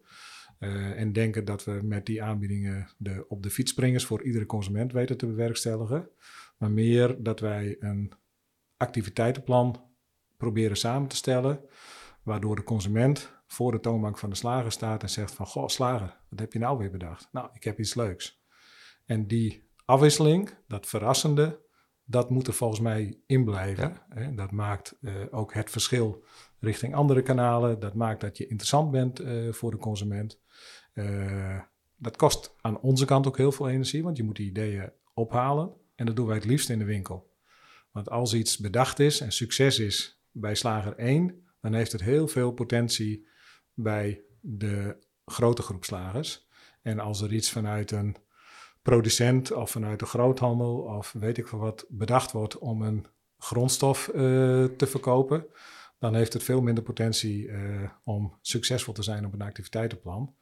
[0.97, 5.17] En denken dat we met die aanbiedingen de, op de fietsspringers voor iedere consument weten
[5.17, 6.09] te bewerkstelligen.
[6.65, 8.13] Maar meer dat wij een
[8.77, 9.91] activiteitenplan
[10.37, 11.61] proberen samen te stellen.
[12.23, 15.47] Waardoor de consument voor de toonbank van de slager staat en zegt van...
[15.47, 17.29] Goh, slager, wat heb je nou weer bedacht?
[17.33, 18.43] Nou, ik heb iets leuks.
[19.05, 21.61] En die afwisseling, dat verrassende,
[22.05, 24.03] dat moet er volgens mij in blijven.
[24.35, 26.25] Dat maakt eh, ook het verschil
[26.61, 27.81] richting andere kanalen.
[27.81, 30.41] Dat maakt dat je interessant bent eh, voor de consument.
[30.93, 31.61] Eh,
[31.97, 35.83] dat kost aan onze kant ook heel veel energie, want je moet die ideeën ophalen.
[35.95, 37.33] En dat doen wij het liefst in de winkel.
[37.91, 42.29] Want als iets bedacht is en succes is bij slager 1, dan heeft het heel
[42.29, 43.27] veel potentie
[43.75, 46.49] bij de grote groep slagers.
[46.83, 48.17] En als er iets vanuit een
[48.83, 53.07] producent of vanuit de groothandel of weet ik veel wat bedacht wordt om een
[53.39, 54.15] grondstof eh,
[54.65, 55.47] te verkopen,
[55.99, 60.35] dan heeft het veel minder potentie eh, om succesvol te zijn op een activiteitenplan.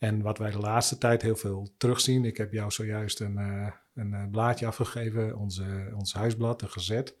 [0.00, 3.72] En wat wij de laatste tijd heel veel terugzien, ik heb jou zojuist een, eh,
[3.94, 7.16] een eh, blaadje afgegeven, onze, ons huisblad, de gezet.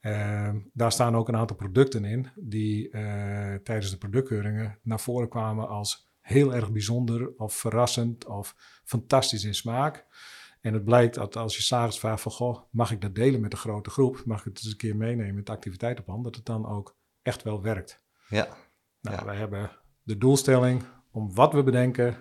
[0.00, 5.28] Ehm, daar staan ook een aantal producten in die eh, tijdens de productkeuringen naar voren
[5.28, 8.54] kwamen als heel erg bijzonder of verrassend of
[8.84, 10.06] fantastisch in smaak.
[10.60, 13.50] En het blijkt dat als je s'avonds vraagt van, goh, mag ik dat delen met
[13.50, 14.22] de grote groep?
[14.24, 16.22] Mag ik het eens een keer meenemen in het activiteitenplan?
[16.22, 18.02] Dat het dan ook echt wel werkt.
[18.28, 18.48] Ja,
[19.00, 19.24] Nou, Ja.
[19.24, 19.70] wij hebben
[20.02, 20.82] de doelstelling
[21.12, 22.16] om wat we bedenken,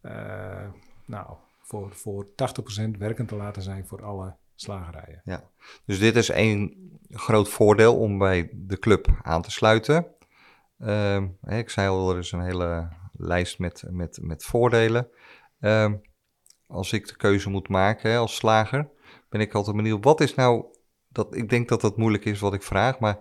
[0.00, 0.68] eh,
[1.04, 5.20] nou, voor, voor 80% werkend te laten zijn voor alle slagerijen.
[5.24, 5.50] ja.
[5.84, 6.74] Dus dit is één
[7.10, 10.06] groot voordeel om bij de club aan te sluiten.
[10.78, 15.08] Ehm, ik zei al, er is een hele lijst met, met, met voordelen.
[15.60, 15.94] Ehm,
[16.66, 18.88] als ik de keuze moet maken als slager,
[19.28, 20.64] ben ik altijd benieuwd, wat is nou,
[21.08, 23.18] dat, ik denk dat dat moeilijk is wat ik vraag, maar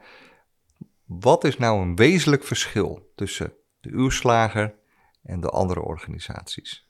[1.05, 4.78] wat is nou een wezenlijk verschil tussen de uw slager
[5.21, 6.87] en de andere organisaties?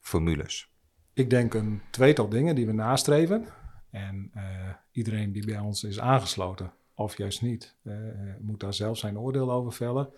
[0.00, 0.70] Formules.
[1.12, 3.46] Ik denk een tweetal dingen die we nastreven.
[3.90, 7.94] En eh, iedereen die bij ons is aangesloten, of juist niet, eh,
[8.40, 10.12] moet daar zelf zijn oordeel over vellen.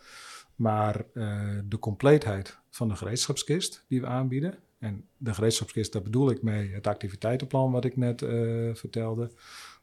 [0.57, 4.59] Maar eh, de compleetheid van de gereedschapskist die we aanbieden.
[4.79, 8.31] En de gereedschapskist, daar bedoel ik mee het activiteitenplan wat ik net eh,
[8.75, 9.31] vertelde.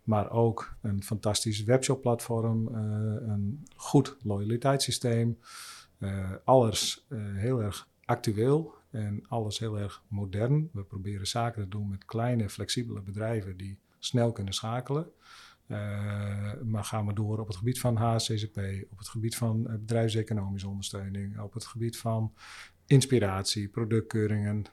[0.03, 2.81] Maar ook een fantastisch webshopplatform, eh,
[3.27, 5.39] een goed loyaliteitssysteem.
[5.99, 10.69] Eh, alles eh, heel erg actueel en alles heel erg modern.
[10.73, 15.11] We proberen zaken te doen met kleine, flexibele bedrijven die snel kunnen schakelen.
[15.67, 18.57] Eh, maar gaan we door op het gebied van HCCP,
[18.89, 22.33] op het gebied van bedrijfseconomische ondersteuning, op het gebied van
[22.85, 24.65] inspiratie, productkeuringen,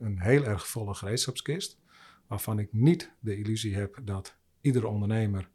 [0.00, 1.78] een heel erg volle gereedschapskist.
[2.26, 5.48] Waarvan ik niet de illusie heb dat iedere ondernemer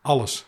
[0.00, 0.46] alles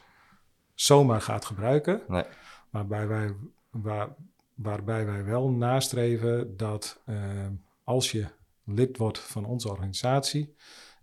[0.74, 2.02] zomaar gaat gebruiken.
[2.09, 2.24] Nee.
[2.70, 3.35] Waarbij wij,
[3.70, 4.14] waar,
[4.54, 7.46] waarbij wij wel nastreven dat eh,
[7.85, 8.26] als je
[8.64, 10.54] lid wordt van onze organisatie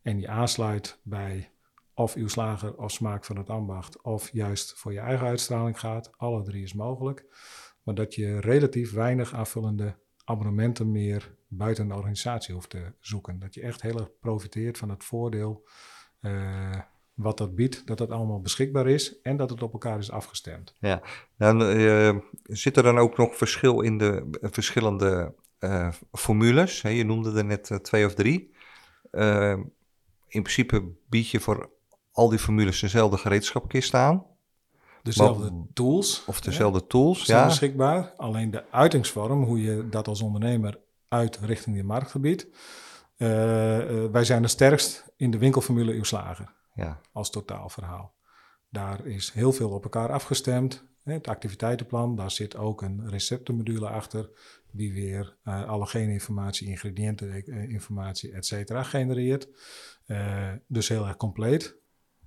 [0.02, 1.52] en je aansluit bij
[1.94, 6.12] of uw slager of smaak van het ambacht of juist voor je eigen uitstraling gaat,
[6.18, 7.26] alle drie is mogelijk,
[7.84, 13.40] maar dat je relatief weinig aanvullende abonnementen meer buiten de organisatie hoeft te zoeken.
[13.40, 15.68] Dat je echt heel erg profiteert van het voordeel
[16.20, 16.80] eh,
[17.16, 20.76] wat dat biedt, dat dat allemaal beschikbaar is en dat het op elkaar is afgestemd.
[20.80, 21.02] Ja,
[21.38, 26.82] dan uh, zit er dan ook nog verschil in de verschillende uh, formules?
[26.82, 26.90] Hè?
[26.90, 28.54] Je noemde er net twee of drie.
[30.28, 31.70] in principe bied je voor
[32.12, 34.26] al die formules dezelfde gereedschapkist aan.
[35.04, 36.24] Dezelfde tools.
[36.26, 37.46] Of dezelfde tools, ja.
[37.46, 38.14] beschikbaar.
[38.18, 42.48] Alleen de uitingsvorm, hoe je dat als ondernemer uit richting je marktgebied.
[44.12, 47.02] wij zijn het sterkst in de winkelformule uw slager ja.
[47.12, 48.16] als totaalverhaal.
[48.70, 50.86] Daar is heel veel op elkaar afgestemd.
[51.04, 54.30] Het activiteitenplan, daar zit ook een receptenmodule achter,
[54.72, 59.50] die weer uh, alle geninformatie, ingrediënteninformatie, et cetera, genereert.
[60.08, 61.76] Uh, dus heel erg compleet.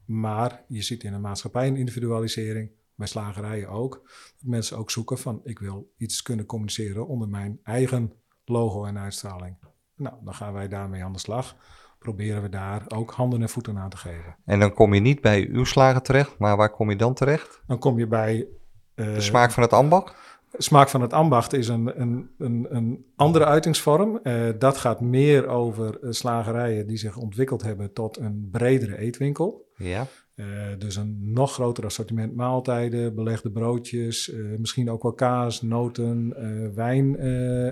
[0.04, 4.02] Maar je ziet in de maatschappij een individualisering, bij slagerijen ook,
[4.38, 8.12] dat mensen ook zoeken van ik wil iets kunnen communiceren onder mijn eigen
[8.44, 9.58] logo en uitstraling.
[9.94, 11.56] Nou, dan gaan wij daarmee aan de slag
[11.98, 14.36] proberen we daar ook handen en voeten aan te geven.
[14.44, 17.62] En dan kom je niet bij uw slagen terecht, maar waar kom je dan terecht?
[17.66, 18.46] Dan kom je bij...
[18.94, 20.14] Uh, de smaak van het ambacht?
[20.52, 24.20] Smaak van het ambacht is een, een, een, een andere uitingsvorm.
[24.22, 29.68] Uh, dat gaat meer over uh, slagerijen die zich ontwikkeld hebben tot een bredere eetwinkel.
[29.76, 30.06] Ja.
[30.34, 30.46] Uh,
[30.78, 36.34] dus een nog groter assortiment maaltijden, belegde broodjes, misschien ook wel kaas, noten,
[36.74, 37.20] wijn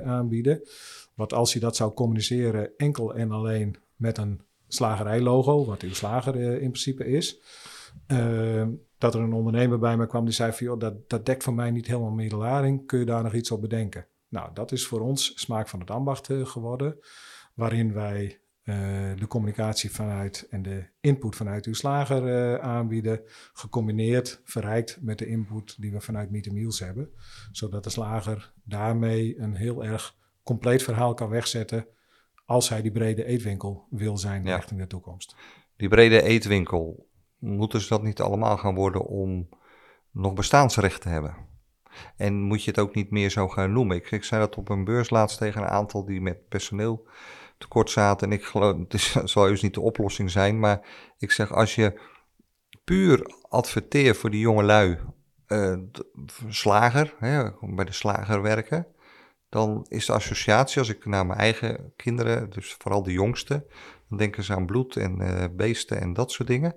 [0.05, 0.63] aanbieden.
[1.15, 6.37] Wat als je dat zou communiceren enkel en alleen met een slagerijlogo, wat uw slager
[6.37, 7.41] uh, in principe is.
[8.09, 8.67] Uh,
[8.99, 11.71] dat er een ondernemer bij me kwam die zei van, dat, dat dekt voor mij
[11.71, 12.87] niet helemaal middelaring.
[12.87, 14.07] Kun je daar nog iets op bedenken?
[14.29, 16.99] Nou, dat is voor ons smaak van het ambacht uh, geworden,
[17.55, 18.41] waarin wij
[19.17, 23.21] de communicatie vanuit en de input vanuit uw slager aanbieden,
[23.53, 27.11] gecombineerd, verrijkt met de input die we vanuit Meet Meals hebben,
[27.53, 31.87] zodat de slager daarmee een heel erg compleet verhaal kan wegzetten
[32.47, 34.57] als hij die brede eetwinkel wil zijn ja.
[34.57, 35.37] richting de toekomst.
[35.77, 39.49] Die brede eetwinkel, moeten ze dat niet allemaal gaan worden om
[40.11, 41.37] nog bestaansrecht te hebben?
[42.17, 43.97] En moet je het ook niet meer zo gaan noemen?
[43.97, 47.07] Ik, ik zei dat op een beurs laatst tegen een aantal die met personeel
[47.59, 48.27] tekort zaten.
[48.27, 50.81] En ik geloof, het is, zal dus niet de oplossing zijn, maar
[51.19, 52.01] ik zeg als je
[52.85, 54.99] puur adverteert voor die jonge lui,
[55.49, 55.77] uh,
[56.49, 58.87] slager, hè, bij de slager werken,
[59.49, 63.67] dan is de associatie, als ik naar mijn eigen kinderen, dus vooral de jongste,
[64.09, 66.75] dan denken ze aan bloed en uh, beesten en dat soort dingen.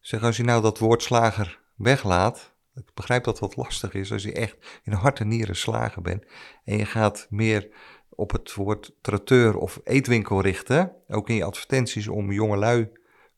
[0.00, 4.22] Zeg, als je nou dat woord slager weglaat, ik begrijp dat dat lastig is, als
[4.22, 6.24] je echt in hart en nieren slager bent
[6.64, 7.68] en je gaat meer
[8.08, 12.90] op het woord traiteur of eetwinkel richten, ook in je advertenties om jonge lui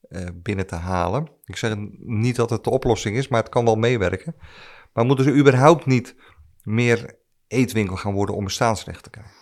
[0.08, 1.30] uh, binnen te halen.
[1.44, 4.36] Ik zeg niet dat het de oplossing is, maar het kan wel meewerken.
[4.92, 6.16] Maar moeten ze überhaupt niet
[6.62, 7.18] meer
[7.54, 9.32] eetwinkel gaan worden om bestaansrecht te krijgen?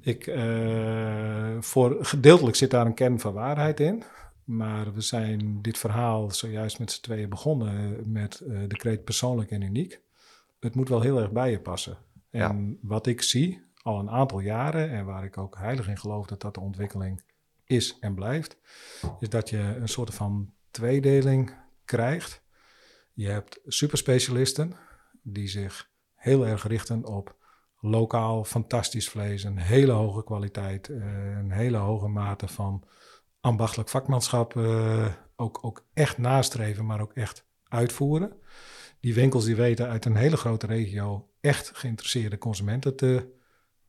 [0.00, 4.02] Ik, uh, voor, gedeeltelijk zit daar een kern van waarheid in.
[4.44, 9.50] Maar we zijn dit verhaal zojuist met z'n tweeën begonnen met uh, de kreet persoonlijk
[9.50, 10.00] en uniek.
[10.60, 11.98] Het moet wel heel erg bij je passen.
[12.30, 16.26] En wat ik zie al een aantal jaren en waar ik ook heilig in geloof
[16.26, 17.22] dat dat de ontwikkeling
[17.64, 18.56] is en blijft,
[19.20, 22.42] is dat je een soort van tweedeling krijgt.
[23.12, 24.76] Je hebt superspecialisten
[25.22, 27.36] die zich heel erg richten op
[27.82, 31.04] lokaal fantastisch vlees, een hele hoge kwaliteit, uh,
[31.38, 32.84] een hele hoge mate van
[33.40, 34.54] ambachtelijk vakmanschap.
[34.54, 38.32] Uh, ook, ook echt nastreven, maar ook echt uitvoeren.
[39.00, 43.32] Die winkels die weten uit een hele grote regio echt geïnteresseerde consumenten te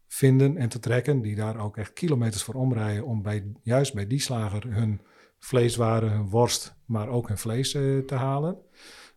[0.08, 1.22] vinden en te trekken.
[1.22, 5.02] Die daar ook echt kilometers voor omrijden om bij, juist bij die slager hun
[5.40, 8.58] vleeswaren, hun worst, maar ook hun vlees uh, te halen.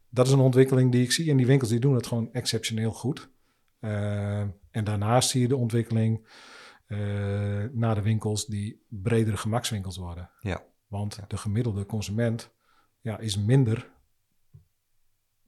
[0.08, 1.30] Dat is een ontwikkeling die ik zie.
[1.30, 3.30] En die winkels die doen het gewoon exceptioneel goed.
[4.76, 6.26] En daarnaast zie je de ontwikkeling
[6.88, 6.98] uh,
[7.72, 10.30] naar de winkels die bredere gemakswinkels worden.
[10.40, 10.62] Ja.
[10.86, 12.50] Want de gemiddelde consument
[13.00, 13.90] ja, is minder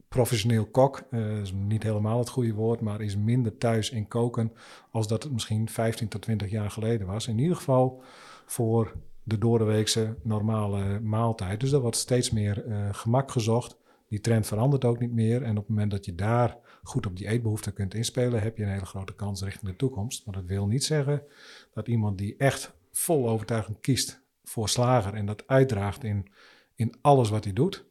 [0.08, 4.52] professioneel kok, uh, is niet helemaal het goede woord, maar is minder thuis in koken
[4.90, 7.26] als dat het misschien 15 tot 20 jaar geleden was.
[7.26, 8.02] In ieder geval
[8.46, 11.60] voor de doordeweekse normale maaltijd.
[11.60, 13.78] Dus er wordt steeds meer uh, gemak gezocht.
[14.08, 15.42] Die trend verandert ook niet meer.
[15.42, 18.62] En op het moment dat je daar goed op die eetbehoeften kunt inspelen, heb je
[18.62, 20.26] een hele grote kans richting de toekomst.
[20.26, 21.22] Maar dat wil niet zeggen
[21.74, 26.28] dat iemand die echt vol overtuigend kiest voor slager en dat uitdraagt in,
[26.74, 27.84] in alles wat hij doet,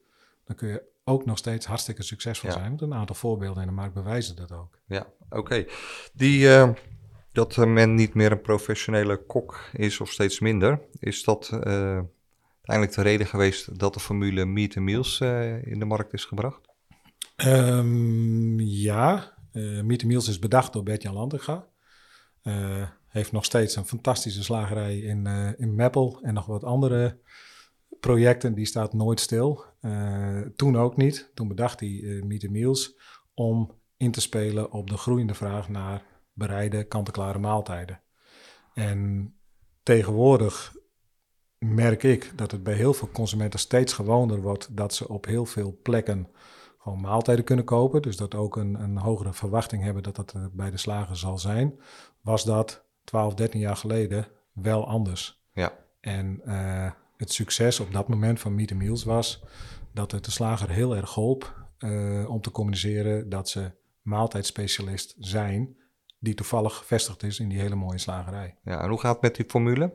[0.45, 2.69] dan kun je ook nog steeds hartstikke succesvol zijn.
[2.69, 4.79] Want een aantal voorbeelden in de markt bewijzen dat ook.
[4.85, 5.65] Ja, oké.
[6.13, 6.69] Die, uh,
[7.31, 11.99] dat men niet meer een professionele kok is of steeds minder, is dat uh,
[12.61, 16.25] eigenlijk de reden geweest dat de formule Meat and Meals uh, in de markt is
[16.25, 16.67] gebracht?
[17.45, 21.31] Um, ja, uh, Meet Meals is bedacht door Bert-Jan.
[22.43, 27.19] Uh, heeft nog steeds een fantastische slagerij in, uh, in Meppel en nog wat andere
[27.99, 29.65] projecten die staat nooit stil.
[30.55, 31.31] Toen ook niet.
[31.33, 32.99] Toen bedacht hij uh, Meet Meals
[33.33, 36.03] om in te spelen op de groeiende vraag naar
[36.33, 38.01] bereide kant-en-klare maaltijden.
[38.73, 39.33] En
[39.83, 40.75] tegenwoordig
[41.57, 45.45] merk ik dat het bij heel veel consumenten steeds gewoner wordt dat ze op heel
[45.45, 46.27] veel plekken
[46.87, 48.01] gewoon maaltijden kunnen kopen.
[48.01, 51.79] Dus dat ook een, een hogere verwachting hebben dat dat bij de slager zal zijn.
[52.21, 55.41] Was dat 12, 13 jaar geleden wel anders.
[55.53, 55.73] Ja.
[55.99, 59.43] En uh, het succes op dat moment van Meet the Meals was
[59.93, 63.71] dat het de slager heel erg holp uh, om te communiceren dat ze
[64.01, 65.77] maaltijdspecialist zijn
[66.19, 68.55] die toevallig gevestigd is in die hele mooie slagerij.
[68.63, 69.93] Ja, en hoe gaat het met die formule?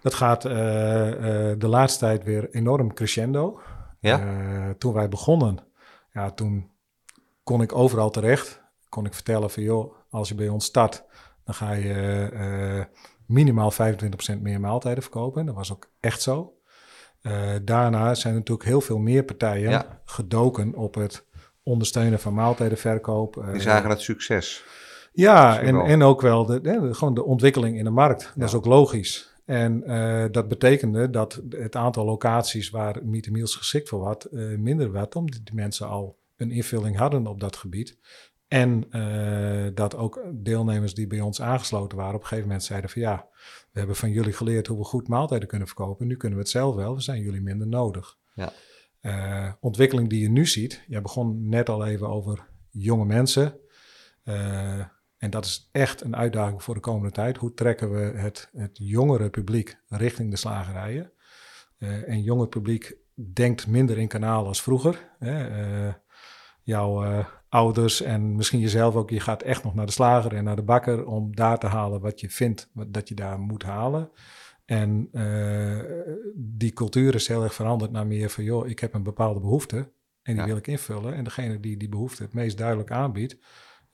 [0.00, 3.60] Dat gaat uh, de laatste tijd weer enorm crescendo.
[4.00, 4.74] Ja?
[4.78, 5.58] toen wij begonnen,
[6.14, 6.70] ja, toen
[7.42, 8.62] kon ik overal terecht.
[8.88, 11.04] Kon ik vertellen van joh, als je bij ons start,
[11.44, 12.86] dan ga je
[13.26, 13.76] minimaal 25%
[14.40, 15.46] meer maaltijden verkopen.
[15.46, 16.58] Dat was ook echt zo.
[17.22, 21.26] Uh, daarna zijn er natuurlijk heel veel meer partijen gedoken op het
[21.62, 23.44] ondersteunen van maaltijdenverkoop.
[23.52, 24.64] Die zagen het succes.
[25.12, 28.32] Ja, en, en ook wel de, de, gewoon de ontwikkeling in de markt.
[28.34, 29.33] Dat is ook logisch.
[29.44, 34.58] En uh, dat betekende dat het aantal locaties waar Meet Meals geschikt voor was, uh,
[34.58, 37.98] minder werd, omdat die mensen al een invulling hadden op dat gebied.
[38.48, 42.90] En uh, dat ook deelnemers die bij ons aangesloten waren op een gegeven moment zeiden
[42.90, 43.26] van ja,
[43.72, 46.06] we hebben van jullie geleerd hoe we goed maaltijden kunnen verkopen.
[46.06, 48.18] Nu kunnen we het zelf wel, we zijn jullie minder nodig.
[48.34, 48.52] Ja.
[49.02, 53.58] Uh, ontwikkeling die je nu ziet, jij begon net al even over jonge mensen.
[54.24, 54.84] Uh,
[55.24, 57.36] en dat is echt een uitdaging voor de komende tijd.
[57.36, 61.12] Hoe trekken we het, het jongere publiek richting de slagerijen?
[62.06, 62.96] en jonger publiek
[63.32, 65.10] denkt minder in kanalen als vroeger.
[65.18, 65.92] Hè?
[66.62, 70.56] jouw ouders en misschien jezelf ook, je gaat echt nog naar de slager en naar
[70.56, 74.10] de bakker om daar te halen wat je vindt dat je daar moet halen.
[74.64, 75.10] En
[76.34, 79.90] die cultuur is heel erg veranderd naar meer van, joh, ik heb een bepaalde behoefte
[80.22, 81.14] en die wil ik invullen.
[81.14, 83.36] En degene die die behoefte het meest duidelijk aanbiedt,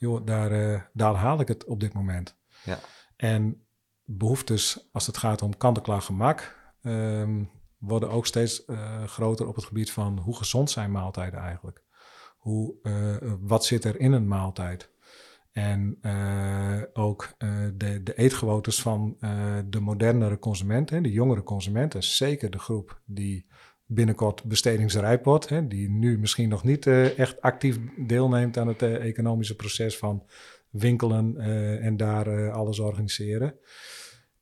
[0.00, 2.36] joh, daar, uh, daar haal ik het op dit moment.
[2.64, 2.78] Ja.
[3.16, 3.66] En
[4.04, 9.64] behoeftes, als het gaat om kant-en-klaar gemak, um, worden ook steeds uh, groter op het
[9.64, 11.82] gebied van hoe gezond zijn maaltijden eigenlijk.
[12.36, 14.90] Hoe, uh, wat zit er in een maaltijd?
[15.52, 17.34] En uh, ook
[17.74, 19.16] de, de eetgewoontes van
[19.66, 23.46] de modernere consumenten, de jongere consumenten, zeker de groep die
[23.92, 29.57] binnenkort bestedingsrijp wordt, hè, die nu misschien nog niet echt actief deelneemt aan het economische
[29.57, 30.26] proces van
[30.70, 31.40] winkelen
[31.81, 33.55] en daar alles organiseren.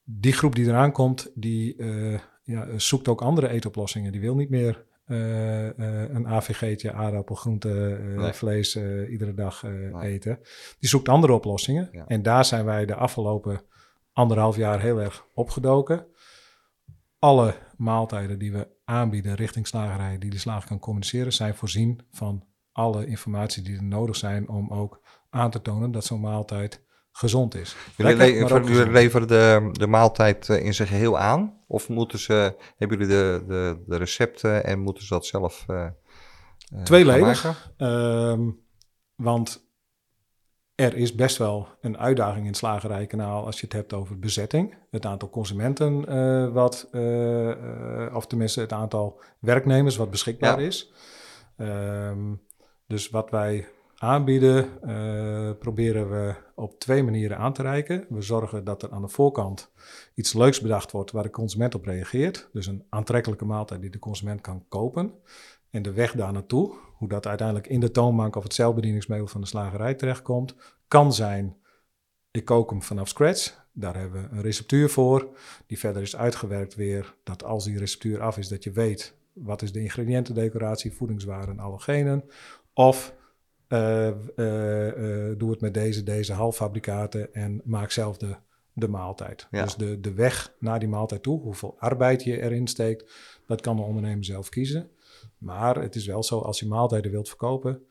[0.05, 1.77] Die groep die eraan komt, die
[2.43, 4.13] ja, zoekt ook andere eetoplossingen.
[4.13, 7.69] Die wil niet meer een AVG'tje, aardappel, groente,
[8.17, 8.33] nee.
[8.33, 8.77] vlees
[9.11, 10.13] iedere dag nee.
[10.13, 10.39] eten.
[10.79, 11.89] Die zoekt andere oplossingen.
[11.93, 12.05] Ja.
[12.07, 13.61] En daar zijn wij de afgelopen
[14.13, 16.07] anderhalf jaar heel erg opgedoken.
[17.19, 22.45] Alle maaltijden die we aanbieden richting slagerij, die de slager kan communiceren, zijn voorzien van
[22.73, 25.01] alle informatie die er nodig zijn om ook
[25.31, 27.77] aan te tonen dat zo'n maaltijd gezond is.
[27.97, 31.63] Jullie, le jullie leveren de, de maaltijd in zijn geheel aan?
[31.67, 35.87] Of moeten ze, hebben jullie de, de, de recepten en moeten ze dat zelf uh,
[36.85, 37.73] Tweeledig.
[37.79, 38.39] Uh,
[39.15, 39.68] want
[40.79, 44.75] er is best wel een uitdaging in het slagerijkanaal als je het hebt over bezetting.
[44.91, 46.89] Het aantal consumenten uh, wat,
[48.15, 50.67] of tenminste het aantal werknemers wat beschikbaar ja.
[50.67, 50.93] is.
[51.57, 52.41] Um,
[52.87, 58.07] dus wat wij aanbieden, uh, proberen we op twee manieren aan te reiken.
[58.09, 59.73] We zorgen dat er aan de voorkant
[60.15, 62.49] iets leuks bedacht wordt waar de consument op reageert.
[62.53, 65.13] Dus een aantrekkelijke maaltijd die de consument kan kopen.
[65.71, 69.41] En de weg daar naartoe, hoe dat uiteindelijk in de toonbank of het zelfbedieningsmiddel van
[69.41, 70.55] de slagerij terechtkomt,
[70.89, 71.57] kan zijn:
[72.31, 73.67] ik kook hem vanaf scratch.
[73.73, 75.29] Daar hebben we een receptuur voor,
[75.67, 77.15] die verder is uitgewerkt weer.
[77.23, 82.25] Dat als die receptuur af is, dat je weet wat is de ingrediëntendecoratie, voedingswaarden, allergenen.
[82.73, 83.15] Of
[83.69, 88.37] uh, uh, uh, doe het met deze, deze halffabrikaten en maak zelf de,
[88.73, 89.47] de maaltijd.
[89.51, 89.63] Ja.
[89.63, 93.13] Dus de, de weg naar die maaltijd toe, hoeveel arbeid je erin steekt,
[93.47, 94.91] dat kan de ondernemer zelf kiezen.
[95.39, 97.83] Maar het is wel zo, als je maaltijden wilt verkopen,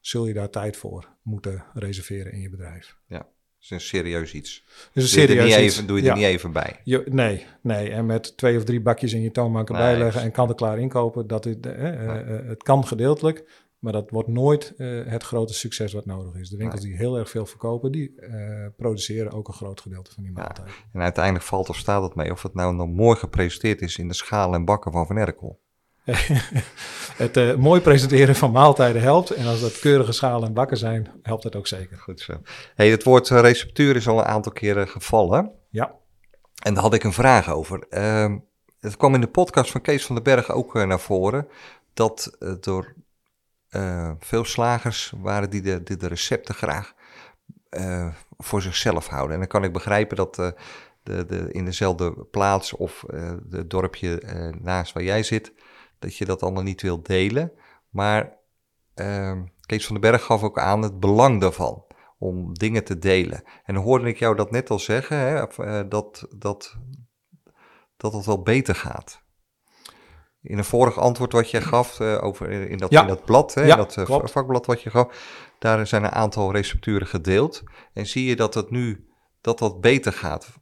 [0.00, 2.98] zul je daar tijd voor moeten reserveren in je bedrijf.
[3.06, 3.26] Ja, dat
[3.60, 4.64] is een serieus iets.
[4.92, 6.14] Dus een serieus doe je, er niet even, doe je Ja.
[6.14, 6.80] niet even bij.
[6.84, 7.90] Je, nee, nee.
[7.90, 10.02] En met twee of drie bakjes in je toonbank erbij Nee.
[10.02, 14.28] leggen en kant-en-klaar inkopen, dat is, eh, eh, eh, het kan gedeeltelijk, maar dat wordt
[14.28, 16.48] nooit eh, het grote succes wat nodig is.
[16.48, 18.14] De winkels die heel erg veel verkopen, die
[18.76, 20.38] produceren ook een groot gedeelte van die Ja.
[20.42, 20.68] maaltijd.
[20.92, 24.08] En uiteindelijk valt of staat het mee of het nou nog mooi gepresenteerd is in
[24.08, 25.60] de schalen en bakken van Van Erkel.
[27.24, 29.30] het eh, mooi presenteren van maaltijden helpt.
[29.30, 31.98] En als dat keurige schalen en bakken zijn, helpt het ook zeker.
[31.98, 32.40] Goed zo.
[32.74, 35.50] Hey, het woord eh, receptuur is al een aantal keren gevallen.
[35.70, 35.94] Ja.
[36.62, 37.86] En daar had ik een vraag over.
[37.88, 38.38] Ehm,
[38.80, 41.48] het kwam in de podcast van Kees van den Berg ook naar voren.
[41.94, 42.94] Dat door
[44.18, 46.94] veel slagers waren die de, die de recepten graag
[48.38, 49.32] voor zichzelf houden.
[49.32, 50.54] En dan kan ik begrijpen dat de,
[51.02, 53.04] de, in dezelfde plaats of
[53.50, 54.22] het dorpje
[54.60, 55.52] naast waar jij zit,
[55.98, 57.52] dat je dat allemaal niet wilt delen.
[57.88, 58.36] Maar
[58.94, 61.84] uh, Kees van den Berg gaf ook aan het belang daarvan
[62.18, 63.42] om dingen te delen.
[63.64, 66.76] En hoorde ik jou dat net al zeggen, hè, eh, dat, dat,
[67.96, 69.22] dat het wel beter gaat.
[70.42, 73.76] In een vorig antwoord wat je gaf uh, over in dat, in dat blad, hè,
[73.76, 75.08] dat uh, vakblad wat je gaf,
[75.58, 77.62] daar zijn een aantal recepturen gedeeld.
[77.92, 79.08] En zie je dat het nu
[79.40, 80.58] dat dat beter gaat?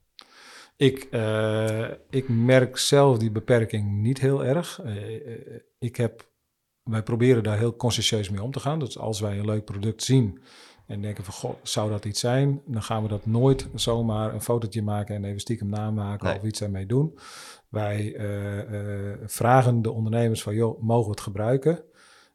[0.76, 4.80] Ik, uh, ik merk zelf die beperking niet heel erg.
[5.78, 6.34] ik heb
[6.90, 8.78] wij proberen daar heel consciëntieus mee om te gaan.
[8.78, 10.40] Dus als wij een leuk product zien
[10.86, 12.62] en denken van, goh, zou dat iets zijn?
[12.66, 16.60] Dan gaan we dat nooit zomaar een fotootje maken en even stiekem namaken of iets
[16.60, 17.18] ermee doen.
[17.68, 21.84] Wij uh, vragen de ondernemers van, joh, mogen we het gebruiken?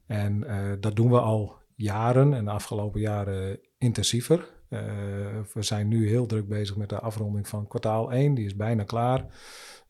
[0.08, 0.46] En
[0.80, 4.50] dat doen we al jaren en de afgelopen jaren intensiever.
[5.54, 8.84] We zijn nu heel druk bezig met de afronding van kwartaal 1, die is bijna
[8.84, 9.26] klaar.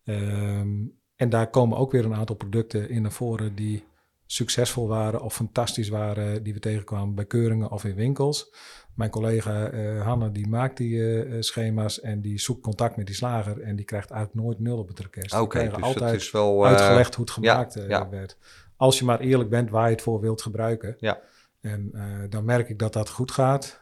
[0.04, 3.84] Um, en daar komen ook weer een aantal producten in naar voren die
[4.26, 8.54] succesvol waren of fantastisch waren die we tegenkwamen bij keuringen of in winkels.
[8.96, 13.16] Mijn collega uh, Hanne die maakt die uh, schema's en die zoekt contact met die
[13.16, 15.34] slager en die krijgt eigenlijk nooit nul op het request.
[15.34, 18.38] Oké, okay, dus altijd is wel, uitgelegd hoe het gemaakt ja, werd.
[18.76, 20.96] Als je maar eerlijk bent waar je het voor wilt gebruiken.
[21.00, 21.20] Ja.
[21.62, 21.92] En
[22.30, 23.82] dan merk ik dat dat goed gaat.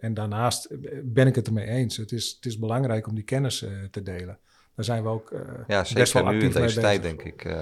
[0.00, 0.68] En daarnaast
[1.04, 1.96] ben ik het ermee eens.
[1.96, 4.38] Het is, het is belangrijk om die kennis te delen.
[4.74, 5.32] Daar zijn we ook
[5.66, 7.56] ja, zeker best wel actief nu in deze tijd, denk ik.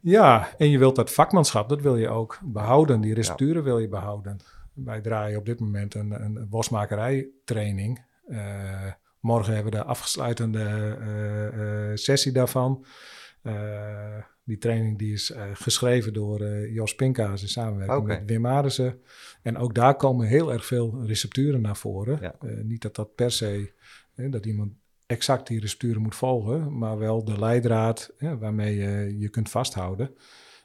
[0.00, 3.00] Ja, en je wilt dat vakmanschap, dat wil je ook behouden.
[3.00, 4.36] Die recepturen wil je behouden.
[4.72, 8.04] Wij draaien op dit moment een, een bosmakerijtraining.
[8.28, 12.84] Uh, morgen hebben we de afsluitende uh, uh, sessie daarvan.
[14.52, 19.00] Die training die is geschreven door Jos Pinkaas in samenwerking met Wim Arissen.
[19.42, 22.18] En ook daar komen heel erg veel recepturen naar voren.
[22.20, 22.34] Ja.
[22.62, 23.72] niet dat dat per se,
[24.14, 24.72] dat iemand
[25.06, 30.14] exact die recepturen moet volgen, maar wel de leidraad waarmee je je kunt vasthouden.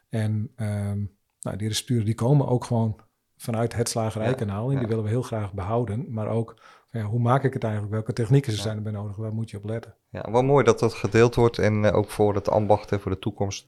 [0.10, 3.00] En um, nou, die recepturen die komen ook gewoon
[3.38, 6.06] vanuit het slagerijkanaal en die willen we heel graag behouden.
[6.10, 6.62] Maar ook,
[6.92, 7.94] ja, hoe maak ik het eigenlijk?
[7.94, 9.16] Welke technieken zijn er bij nodig?
[9.16, 9.96] Waar moet je op letten?
[10.24, 13.12] Ja, wel mooi dat dat gedeeld wordt en uh, ook voor het ambacht en voor
[13.12, 13.68] de toekomst.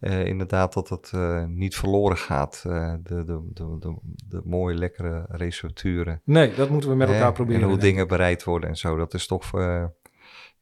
[0.00, 3.96] Uh, inderdaad, dat het uh, niet verloren gaat, de, de, de, de,
[4.28, 6.20] de mooie, lekkere recepturen.
[6.24, 7.62] Nee, dat moeten we met elkaar proberen.
[7.62, 8.96] En hoe dingen bereid worden en zo.
[8.96, 9.50] Dat is toch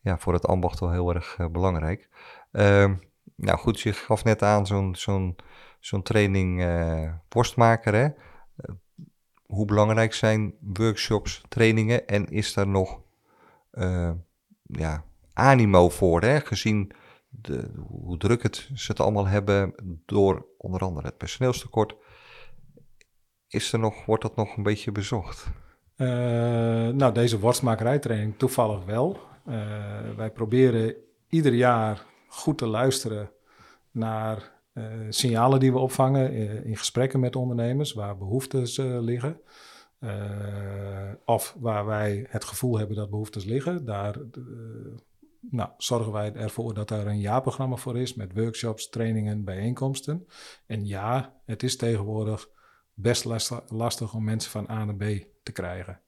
[0.00, 2.08] ja, voor het ambacht wel heel erg belangrijk.
[2.52, 2.92] Uh,
[3.36, 5.36] nou goed, je gaf net aan zo'n zo'n
[5.80, 6.64] zo'n training
[7.28, 7.94] worstmaker.
[7.94, 8.08] Hè?
[9.46, 13.00] Hoe belangrijk zijn workshops, trainingen en is daar nog
[14.62, 15.04] ja,
[15.40, 16.40] animo voor, hè?
[16.40, 16.92] gezien
[17.28, 19.74] de, hoe druk het, ze het allemaal hebben
[20.06, 21.94] door onder andere het personeelstekort.
[23.48, 25.50] Is er nog, wordt dat nog een beetje bezocht?
[26.92, 29.18] nou, deze worstmakerijtraining toevallig wel.
[29.48, 29.54] Uh,
[30.16, 30.94] wij proberen
[31.28, 33.30] ieder jaar goed te luisteren
[33.90, 36.32] naar uh, signalen die we opvangen
[36.64, 39.40] in, gesprekken met ondernemers, waar behoeftes liggen.
[41.24, 43.84] of waar wij het gevoel hebben dat behoeftes liggen.
[43.84, 44.16] Daar
[45.40, 50.26] nou, zorgen wij ervoor dat er een jaarprogramma voor is met workshops, trainingen, bijeenkomsten.
[50.66, 52.48] En ja, het is tegenwoordig
[52.94, 53.24] best
[53.68, 56.00] lastig om mensen van A naar B te krijgen.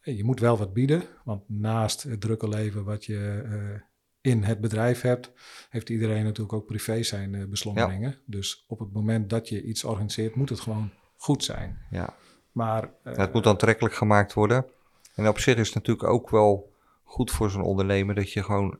[0.00, 3.80] Je moet wel wat bieden, want naast het drukke leven wat je uh,
[4.20, 5.32] in het bedrijf hebt,
[5.70, 8.18] heeft iedereen natuurlijk ook privé zijn uh, beslommeringen.
[8.26, 11.78] Dus op het moment dat je iets organiseert, moet het gewoon goed zijn.
[11.90, 12.14] Ja.
[12.52, 14.66] Maar, uh, het moet aantrekkelijk gemaakt worden.
[15.14, 16.69] En op zich is het natuurlijk ook wel
[17.10, 18.78] goed voor zo'n ondernemer dat je gewoon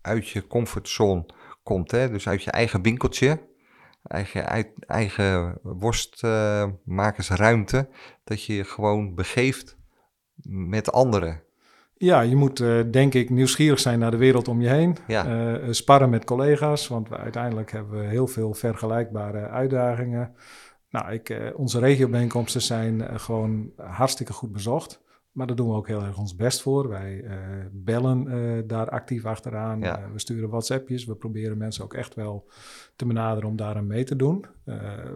[0.00, 1.26] uit je comfortzone
[1.62, 1.90] komt.
[1.90, 2.10] Hè?
[2.10, 3.40] Dus uit je eigen winkeltje,
[4.02, 7.88] eigen, uit, eigen worstmakersruimte,
[8.24, 9.76] dat je je gewoon begeeft
[10.46, 11.42] met anderen.
[11.94, 14.96] Ja, je moet uh, denk ik nieuwsgierig zijn naar de wereld om je heen.
[15.06, 15.26] Ja.
[15.26, 20.34] Uh, sparren met collega's, want we, uiteindelijk hebben we heel veel vergelijkbare uitdagingen.
[20.90, 25.02] Nou, ik, uh, onze regiobijeenkomsten zijn gewoon hartstikke goed bezocht.
[25.34, 26.88] Maar daar doen we ook heel erg ons best voor.
[26.88, 27.24] Wij
[27.72, 28.26] bellen
[28.66, 29.80] daar actief achteraan.
[29.80, 30.10] Ja.
[30.12, 31.04] we sturen WhatsAppjes.
[31.04, 32.48] We proberen mensen ook echt wel
[32.96, 34.44] te benaderen om daaraan mee te doen.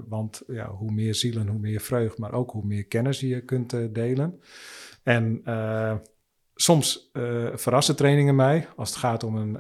[0.09, 3.95] want ja, hoe meer zielen, hoe meer vreugd, maar ook hoe meer kennis je kunt
[3.95, 4.41] delen.
[5.03, 5.43] En
[6.55, 7.11] soms
[7.55, 8.69] verrassen trainingen mij.
[8.77, 9.57] Als het gaat om een,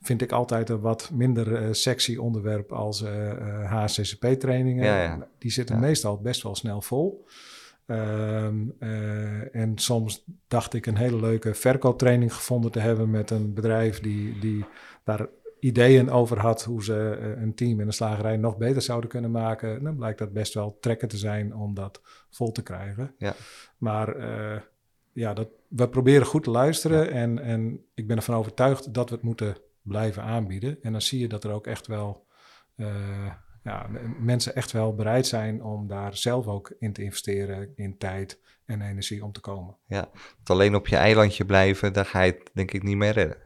[0.00, 3.04] vind ik altijd een wat minder sexy onderwerp als
[3.64, 4.84] HCCP-trainingen.
[4.84, 5.28] Ja, ja.
[5.38, 7.26] Die zitten meestal best wel snel vol.
[7.86, 13.54] Ehm, eh, en soms dacht ik een hele leuke verkooptraining gevonden te hebben met een
[13.54, 14.64] bedrijf die, die
[15.04, 15.28] daar
[15.60, 19.30] ideeën over had hoe ze eh, een team in een slagerij nog beter zouden kunnen
[19.30, 19.82] maken.
[19.82, 23.14] Dan blijkt dat best wel trekken te zijn om dat vol te krijgen.
[23.18, 23.34] Ja.
[23.78, 24.60] Maar uh,
[25.12, 29.14] ja, dat, we proberen goed te luisteren en, en ik ben ervan overtuigd dat we
[29.14, 30.78] het moeten blijven aanbieden.
[30.82, 32.26] En dan zie je dat er ook echt wel
[33.66, 33.86] ja,
[34.18, 38.80] mensen echt wel bereid zijn om daar zelf ook in te investeren in tijd en
[38.80, 39.76] energie om te komen.
[39.86, 43.12] Ja, want alleen op je eilandje blijven, daar ga je het denk ik niet meer
[43.12, 43.36] redden.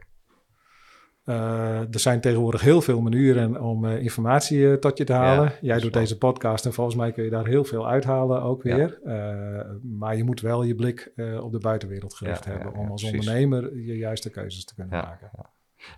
[1.25, 5.45] Uh, er zijn tegenwoordig heel veel manieren om uh, informatie uh, tot je te halen.
[5.45, 8.63] Ja, Jij doet deze podcast en volgens mij kun je daar heel veel uithalen ook
[8.63, 8.99] weer.
[9.03, 9.65] Ja.
[9.83, 11.11] maar je moet wel je blik
[11.41, 13.19] op de buitenwereld gericht ja, hebben om als precies.
[13.19, 15.31] ondernemer je juiste keuzes te kunnen maken.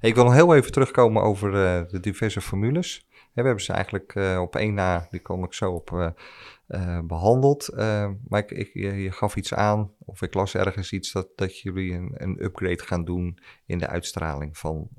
[0.01, 1.51] Ik wil nog heel even terugkomen over
[1.87, 5.71] de diverse formules we hebben ze eigenlijk uh, op één na, die kom ik zo
[5.71, 6.09] op, uh,
[6.67, 7.69] uh, behandeld.
[8.27, 11.93] maar ik, ik, je, gaf iets aan, of ik las ergens iets, dat, dat jullie
[11.93, 14.89] een, een upgrade gaan doen in de uitstraling van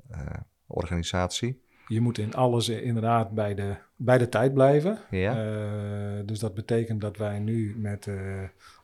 [0.67, 1.63] organisatie.
[1.87, 4.99] Je moet in alles inderdaad bij de, bij de tijd blijven.
[5.09, 5.33] Ja.
[6.23, 8.07] dus dat betekent dat wij nu met,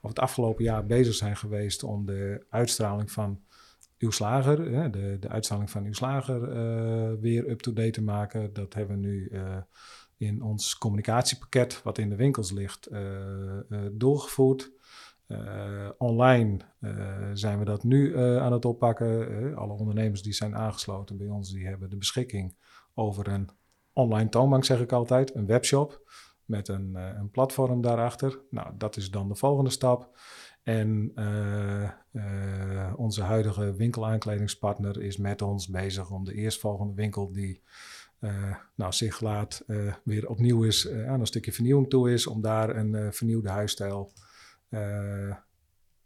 [0.01, 3.39] of het afgelopen jaar bezig zijn geweest om de uitstraling van
[4.01, 8.53] uw slager, hè, de, de van uw slager uh, weer up-to-date te maken.
[8.53, 9.57] Dat hebben we nu uh,
[10.17, 12.99] in ons communicatiepakket, wat in de winkels ligt, uh,
[13.91, 14.71] doorgevoerd.
[15.97, 16.59] online
[17.33, 19.55] zijn we dat nu aan het oppakken.
[19.55, 22.55] alle ondernemers die zijn aangesloten bij ons, die hebben de beschikking
[22.93, 23.49] over een
[23.93, 26.11] online toonbank, zeg ik altijd, een webshop
[26.45, 28.39] met een, een platform daarachter.
[28.49, 30.19] Nou, dat is dan de volgende stap.
[30.64, 37.62] En uh, uh, onze huidige winkelaankleidingspartner is met ons bezig om de eerstvolgende winkel die
[38.20, 39.64] uh, nou, zich laat
[40.03, 44.12] weer opnieuw is, aan een stukje vernieuwing toe is, om daar een vernieuwde huisstijl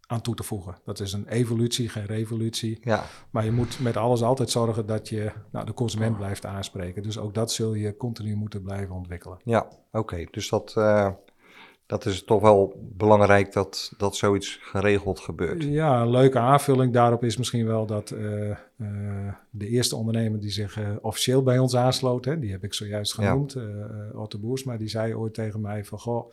[0.07, 0.77] aan toe te voegen.
[0.83, 2.79] Dat is een evolutie, geen revolutie.
[2.81, 3.03] Ja.
[3.29, 7.03] Maar je moet met alles altijd zorgen dat je nou, de consument blijft aanspreken.
[7.03, 9.39] Dus ook dat zul je continu moeten blijven ontwikkelen.
[9.43, 10.25] Ja, oké.
[10.31, 10.73] Dus dat
[11.85, 15.63] dat is toch wel belangrijk dat, dat zoiets geregeld gebeurt.
[15.63, 18.57] Ja, een leuke aanvulling daarop is misschien wel dat uh, uh,
[19.49, 23.13] de eerste ondernemer die zich uh, officieel bij ons aansloot, hè, die heb ik zojuist
[23.13, 24.09] genoemd, ja.
[24.13, 26.31] Otto Boersma, die zei ooit tegen mij van goh,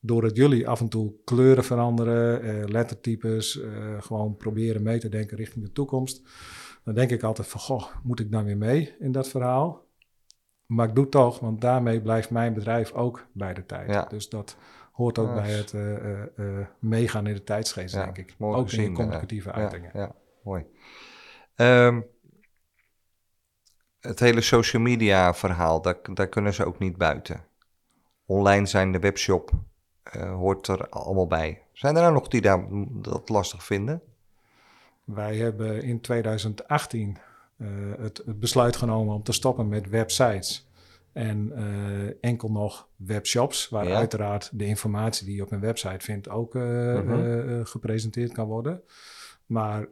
[0.00, 3.60] doordat jullie af en toe kleuren veranderen, lettertypes,
[3.98, 6.22] gewoon proberen mee te denken richting de toekomst,
[6.84, 9.82] dan denk ik altijd van goh, moet ik dan weer mee in dat verhaal?
[10.66, 13.90] Maar ik doe het toch, want daarmee blijft mijn bedrijf ook bij de tijd.
[13.90, 14.06] Ja.
[14.08, 14.56] Dus dat
[14.94, 18.34] hoort ook bij het uh, meegaan in de tijdsgeest, denk ik.
[18.38, 19.90] Ook gezien, in communicatieve uitingen.
[19.94, 20.64] Ja, mooi.
[21.56, 22.06] Um,
[24.00, 27.44] het hele social media verhaal, daar, daar kunnen ze ook niet buiten.
[28.26, 29.50] Online zijn de webshop,
[30.12, 31.62] hoort er allemaal bij.
[31.72, 34.02] Zijn er nou nog die daar dat lastig vinden?
[35.04, 37.18] Wij hebben in 2018
[37.98, 40.68] het, het besluit genomen om te stoppen met websites.
[41.14, 46.28] En uh, enkel nog webshops, waar uiteraard de informatie die je op een website vindt
[46.28, 48.82] ook uh, uh, gepresenteerd kan worden.
[49.46, 49.88] Maar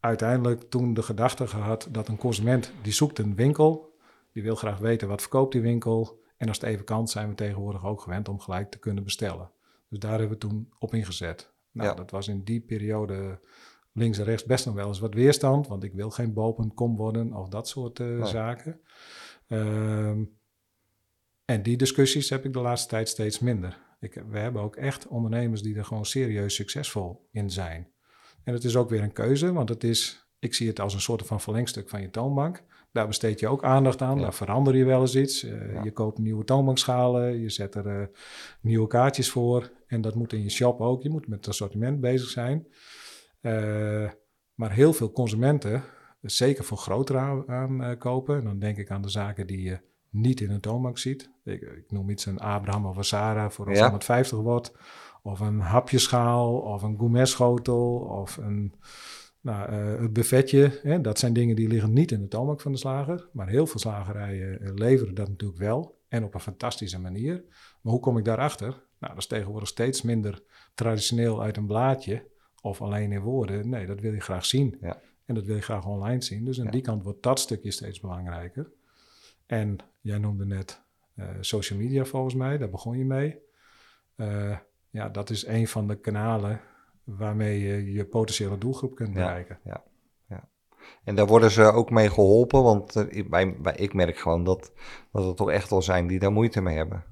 [0.00, 3.96] uiteindelijk toen de gedachte gehad dat een consument die zoekt een winkel,
[4.32, 6.22] die wil graag weten wat verkoopt die winkel.
[6.36, 9.50] En als het even kan, zijn we tegenwoordig ook gewend om gelijk te kunnen bestellen.
[9.88, 11.52] Dus daar hebben we toen op ingezet.
[11.72, 11.94] Nou, ja.
[11.94, 13.38] dat was in die periode
[13.92, 17.34] links en rechts best nog wel eens wat weerstand, want ik wil geen bol.com worden
[17.34, 18.26] of dat soort nee.
[18.26, 18.80] zaken.
[19.52, 20.38] Um,
[21.44, 23.78] en die discussies heb ik de laatste tijd steeds minder.
[24.00, 27.88] Ik, we hebben ook echt ondernemers die er gewoon serieus succesvol in zijn.
[28.44, 31.00] En het is ook weer een keuze, want het is, ik zie het als een
[31.00, 32.62] soort van verlengstuk van je toonbank.
[32.92, 35.44] Daar besteed je ook aandacht aan, daar verander je wel eens iets.
[35.44, 35.82] Uh, ja.
[35.82, 38.06] Je koopt nieuwe toonbankschalen, je zet er uh,
[38.60, 39.70] nieuwe kaartjes voor.
[39.86, 41.02] En dat moet in je shop ook.
[41.02, 42.66] Je moet met het assortiment bezig zijn.
[43.40, 44.10] Uh,
[44.54, 45.82] maar heel veel consumenten
[46.20, 48.38] zeker voor grotere aankopen.
[48.38, 51.30] En dan denk ik aan de zaken die je niet in een toonbank ziet.
[51.44, 53.82] Ik, ik noem iets een Abraham of een Sarah voor als ja.
[53.82, 54.72] 150 wordt.
[55.22, 58.74] Of een hapjeschaal, of een gourmetschotel, of een
[59.40, 60.80] nou, uh, het buffetje.
[60.82, 61.00] Hè?
[61.00, 63.28] Dat zijn dingen die liggen niet in de toonbank van de slager.
[63.32, 65.98] Maar heel veel slagerijen eh, leveren dat natuurlijk wel.
[66.08, 67.44] En op een fantastische manier.
[67.80, 68.68] Maar hoe kom ik daarachter?
[68.68, 70.42] Nou, dat is tegenwoordig steeds minder
[70.74, 72.28] traditioneel uit een blaadje.
[72.62, 73.68] Of alleen in woorden.
[73.68, 74.76] Nee, dat wil je graag zien.
[74.80, 75.00] Ja.
[75.30, 76.44] En dat wil je graag online zien.
[76.44, 78.70] Dus aan die kant wordt dat stukje steeds belangrijker.
[79.46, 80.82] En jij noemde net
[81.14, 83.38] uh, social media volgens mij, daar begon je mee.
[84.16, 84.56] Uh,
[84.90, 86.60] ja, dat is een van de kanalen
[87.04, 89.58] waarmee je je potentiële doelgroep kunt bereiken.
[89.64, 89.82] Ja,
[90.28, 90.48] ja,
[91.04, 94.72] En daar worden ze ook mee geholpen, want uh, bij, bij, ik merk gewoon dat,
[95.12, 97.04] dat er toch echt wel zijn die daar moeite mee hebben.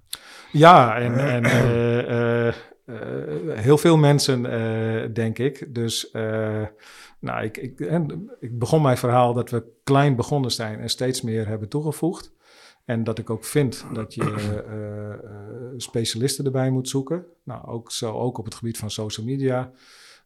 [0.52, 1.44] Ja, en, en
[3.48, 4.42] heel veel mensen,
[5.14, 5.74] denk ik.
[5.74, 6.10] Dus
[7.20, 7.80] nou, ik, ik,
[8.40, 12.36] ik begon mijn verhaal dat we klein begonnen zijn en steeds meer hebben toegevoegd.
[12.84, 17.24] En dat ik ook vind dat je specialisten erbij moet zoeken.
[17.44, 19.72] Nou, ook zo ook op het gebied van social media.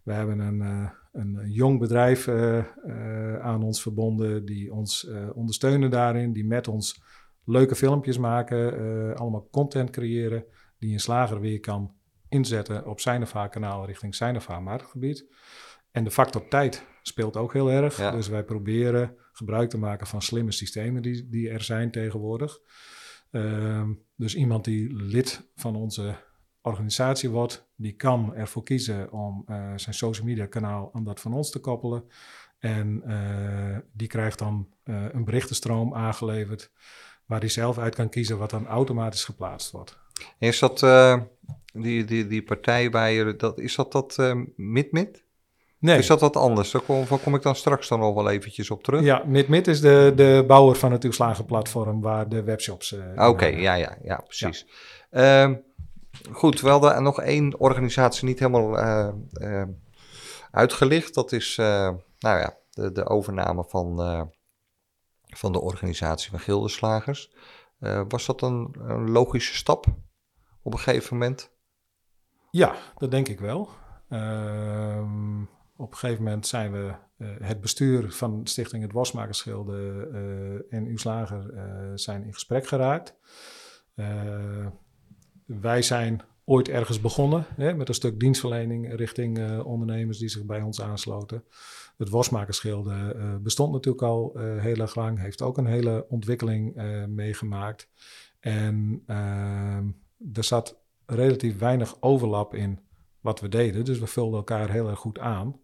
[0.03, 2.29] We hebben een, een jong bedrijf
[3.41, 7.03] aan ons verbonden die ons ondersteunen daarin, die met ons
[7.45, 10.45] leuke filmpjes maken, allemaal content creëren
[10.79, 11.95] die een slager weer kan
[12.33, 15.27] inzetten op zijn of haar kanaal richting zijn of haar marktgebied.
[15.91, 17.97] En de factor tijd speelt ook heel erg.
[17.97, 22.59] Dus wij proberen gebruik te maken van slimme systemen die, die er zijn tegenwoordig.
[23.31, 26.15] Ehm, dus iemand die lid van onze
[26.61, 31.35] organisatie wordt, die kan ervoor kiezen om uh, zijn social media kanaal aan dat van
[31.35, 32.05] ons te koppelen.
[32.59, 36.73] En uh, die krijgt dan een berichtenstroom aangeleverd
[37.27, 40.02] waar hij zelf uit kan kiezen wat dan automatisch geplaatst wordt.
[40.39, 41.17] Is dat uh,
[41.73, 45.25] die, die, die partij bij je, dat, is dat dat uh, MidMid?
[45.79, 45.99] Nee.
[45.99, 46.71] Is dat wat anders?
[46.71, 49.03] Daar kom, kom ik dan straks dan nog wel eventjes op terug.
[49.03, 52.93] Ja, MidMid is de, de bouwer van het toeslagenplatform waar de webshops...
[52.93, 54.67] Uh, Oké, ja, ja, ja, precies.
[55.11, 55.49] Ja.
[55.49, 55.57] Uh,
[56.33, 58.77] goed, wel er nog één organisatie niet helemaal
[60.51, 61.15] uitgelicht.
[61.15, 63.99] Dat is, nou ja, de, de overname van
[65.37, 67.33] van de organisatie van gildenslagers.
[67.81, 69.87] Uh, was dat een, een, logische stap
[70.63, 71.51] op een gegeven moment?
[72.51, 73.69] Ja, dat denk ik wel.
[74.09, 75.03] Uh,
[75.77, 80.87] op een gegeven moment zijn we uh, het bestuur van Stichting Het Wasmakersgilde uh, en
[80.87, 81.51] uw slager
[81.95, 83.15] zijn in gesprek geraakt.
[85.45, 90.63] wij zijn ooit ergens begonnen hè, met een stuk dienstverlening richting ondernemers die zich bij
[90.63, 91.45] ons aansloten.
[91.97, 96.75] Het wasmakersgilde uh, bestond natuurlijk al heel erg lang, heeft ook een hele ontwikkeling
[97.09, 97.89] meegemaakt.
[98.41, 99.89] En ehm,
[100.33, 102.81] er zat relatief weinig overlap in
[103.21, 105.61] wat we deden, dus we vulden elkaar heel erg goed aan.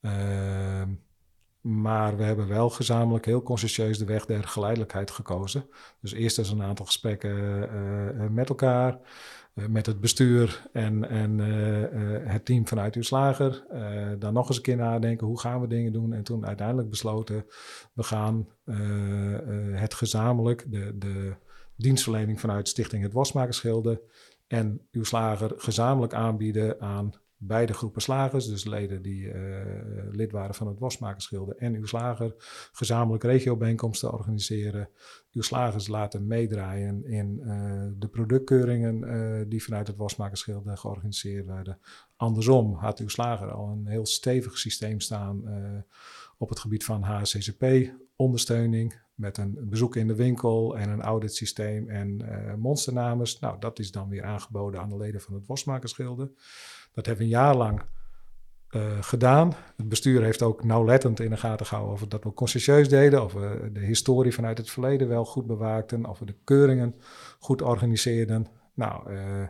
[0.00, 0.94] Ehm,
[1.60, 5.68] maar we hebben wel gezamenlijk heel consciëntieus de weg der geleidelijkheid gekozen.
[6.00, 9.00] Dus eerst eens een aantal gesprekken met elkaar.
[9.58, 13.66] Eh, met het bestuur en, en eh, eh, het team vanuit uw slager.
[14.18, 16.12] dan nog eens een keer nadenken, hoe gaan we dingen doen?
[16.12, 17.46] En toen uiteindelijk besloten,
[17.92, 18.48] we gaan
[19.72, 21.36] het gezamenlijk, de, de
[21.78, 24.02] dienstverlening vanuit Stichting Het Wasmakersgilde
[24.46, 29.62] en uw slager gezamenlijk aanbieden aan beide groepen slagers, dus leden die uh,
[30.10, 32.34] lid waren van het Wasmakersgilde en uw slager,
[32.72, 34.88] gezamenlijk regiobijeenkomsten organiseren.
[35.32, 41.78] Uw slagers laten meedraaien in uh, de productkeuringen uh, die vanuit het Wasmakersgilde georganiseerd werden.
[42.16, 45.42] Andersom had uw slager al een heel stevig systeem staan
[46.38, 49.06] op het gebied van HCCP-ondersteuning.
[49.18, 52.24] Met een bezoek in de winkel en een auditsysteem en
[52.58, 53.38] monsternames.
[53.38, 56.32] Nou, dat is dan weer aangeboden aan de leden van het Wasmakersgilde.
[56.94, 57.82] Dat hebben we een jaar lang
[58.70, 59.54] uh, gedaan.
[59.76, 63.24] Het bestuur heeft ook nauwlettend in de gaten gehouden of we dat we consciëntieus deden,
[63.24, 66.94] of we de historie vanuit het verleden wel goed bewaakten, of we de keuringen
[67.38, 68.46] goed organiseerden.
[68.74, 69.40] Nou, uh,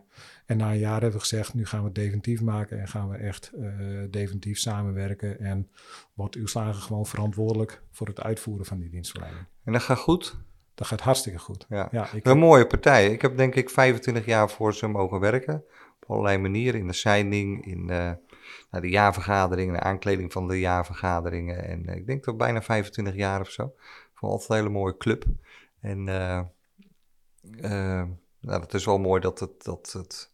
[0.47, 3.09] en na een jaar hebben we gezegd, nu gaan we het definitief maken en gaan
[3.09, 5.41] we echt uh, definitief samenwerken.
[5.41, 5.71] En
[6.15, 9.47] wordt uw slager gewoon verantwoordelijk voor het uitvoeren van die dienstverlening.
[9.69, 10.37] En dat gaat goed?
[10.75, 11.67] Dat gaat hartstikke goed.
[11.69, 13.11] Ja, ja ik een mooie partij.
[13.11, 15.65] Ik heb denk ik 25 jaar voor ze mogen werken
[16.09, 16.81] allerlei manieren.
[16.81, 18.13] In de signing, in uh,
[18.71, 21.65] de jaarvergaderingen, de aankleding van de jaarvergaderingen.
[21.65, 23.75] En uh, ik denk dat bijna 25 jaar of zo.
[24.15, 25.25] Voor altijd een hele mooie club.
[25.81, 26.43] En uh,
[28.41, 30.33] nou, het is wel mooi dat het, dat het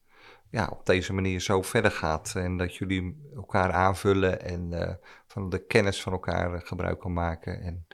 [0.51, 2.32] ja, op deze manier zo verder gaat.
[2.37, 7.61] En dat jullie elkaar aanvullen en van de kennis van elkaar gebruik kan maken.
[7.61, 7.87] En,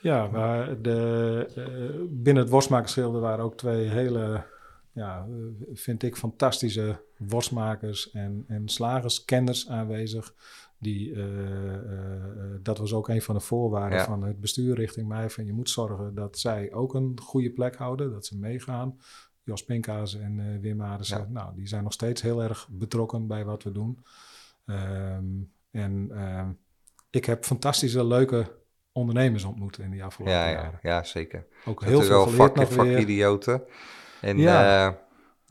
[0.00, 4.44] ja, maar de, binnen het Worstmakersschilder waren ook twee hele
[4.92, 5.26] ja,
[5.72, 10.34] vind ik fantastische worstmakers en, en slagerskenners aanwezig.
[10.78, 12.14] Die, uh, uh,
[12.62, 15.30] dat was ook een van de voorwaarden van het bestuur richting mij.
[15.30, 18.98] Van je moet zorgen dat zij ook een goede plek houden, dat ze meegaan.
[19.42, 23.44] Jos Pinkaas en uh, Wim Adersen, nou, die zijn nog steeds heel erg betrokken bij
[23.44, 23.98] wat we doen.
[24.66, 26.50] Um, en ehm,
[27.10, 28.59] ik heb fantastische, leuke
[28.92, 30.78] ondernemers ontmoet in die afgelopen ja, jaren.
[30.82, 31.46] Ja, zeker.
[31.64, 33.62] Ook heel veel geleerd vak, nog idioten.
[34.20, 34.86] En ja.
[34.86, 34.94] uh,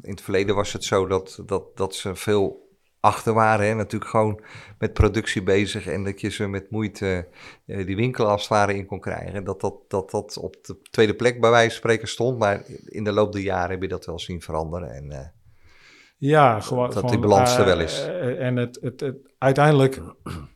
[0.01, 2.67] in het verleden was het zo dat, dat, dat ze veel
[2.99, 3.65] achter waren.
[3.65, 3.73] Hè?
[3.73, 4.41] Natuurlijk gewoon
[4.77, 5.87] met productie bezig.
[5.87, 7.27] En dat je ze met moeite
[7.65, 9.43] uh, die winkel als het ware in kon krijgen.
[9.43, 12.39] Dat dat, dat dat op de tweede plek bij wijze van spreken stond.
[12.39, 14.91] Maar in de loop der jaren heb je dat wel zien veranderen.
[14.91, 15.19] En, uh,
[16.17, 16.91] ja, gewoon.
[16.91, 18.07] Dat die balans er wel is.
[18.37, 20.01] en het, het, het, uiteindelijk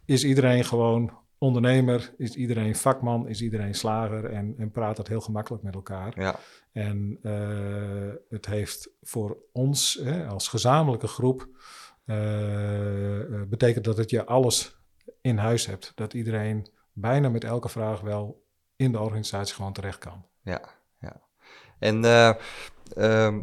[0.05, 5.21] is iedereen gewoon ondernemer, is iedereen vakman, is iedereen slager en, en praat dat heel
[5.21, 6.21] gemakkelijk met elkaar.
[6.21, 6.35] Ja,
[6.71, 11.47] En eh, het heeft voor ons hè, als gezamenlijke groep
[12.05, 14.77] eh, betekent dat je alles
[15.21, 15.91] in huis hebt.
[15.95, 20.25] Dat iedereen bijna met elke vraag wel in de organisatie gewoon terecht kan.
[20.43, 20.61] ja,
[20.99, 21.21] ja.
[21.79, 22.01] En,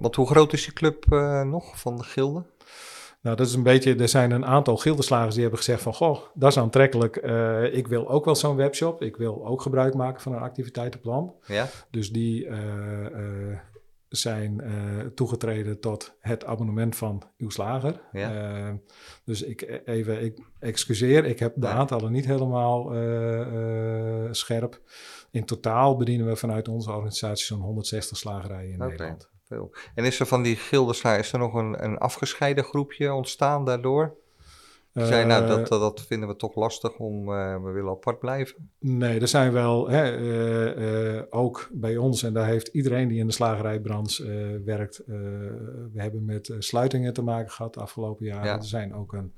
[0.00, 1.06] want hoe groot is die club
[1.44, 2.46] nog van de gilde?
[3.20, 6.20] Nou, dat is een beetje, er zijn een aantal gildeslagers die hebben gezegd van, goh,
[6.34, 7.16] dat is aantrekkelijk.
[7.16, 9.02] Eh, ik wil ook wel zo'n webshop.
[9.02, 11.34] Ik wil ook gebruik maken van een activiteitenplan.
[11.46, 13.58] Ja, Dus die eh, eh,
[14.08, 14.62] zijn
[15.14, 18.00] toegetreden tot het abonnement van uw slager.
[18.12, 18.78] Ja.
[19.24, 22.92] Dus ik even, ik excuseer, ik heb de aantallen niet helemaal
[24.30, 24.80] scherp.
[25.30, 28.78] In totaal bedienen we vanuit onze organisatie zo'n 160 slagerijen in.
[28.78, 29.30] Nederland.
[29.50, 29.74] Veel.
[29.94, 34.14] En is er van die gildeslaar, is er nog een, een afgescheiden groepje ontstaan daardoor?
[34.92, 37.90] Die zei, nou, Eh, dat, dat, dat vinden we toch lastig om, eh, we willen
[37.90, 38.70] apart blijven.
[38.78, 43.18] Nee, er zijn wel, hè, eh, eh, ook bij ons, en daar heeft iedereen die
[43.18, 45.06] in de slagerijbranche eh, werkt, eh,
[45.92, 48.46] we hebben met eh, sluitingen te maken gehad de afgelopen jaren.
[48.46, 48.56] Ja.
[48.56, 49.32] Er zijn ook een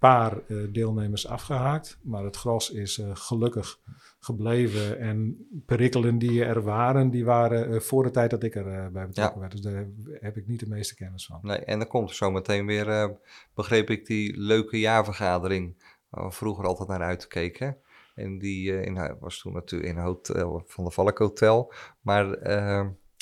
[0.00, 3.80] paar eh, deelnemers afgehaakt, maar het gros is eh, gelukkig
[4.18, 4.98] gebleven.
[4.98, 9.06] En perikelen die er waren, die waren eh, voor de tijd dat ik erbij bij
[9.06, 9.52] betrokken werd.
[9.52, 9.86] Dus daar
[10.20, 11.38] heb, ik niet de meeste kennis van.
[11.42, 13.16] Nee, en dan komt er zo meteen weer,
[13.54, 17.76] begreep ik, die leuke jaarvergadering waar we vroeger altijd naar uitkeken.
[18.14, 21.72] En die in, was toen natuurlijk in een hotel van de Valk Hotel.
[22.00, 22.38] Maar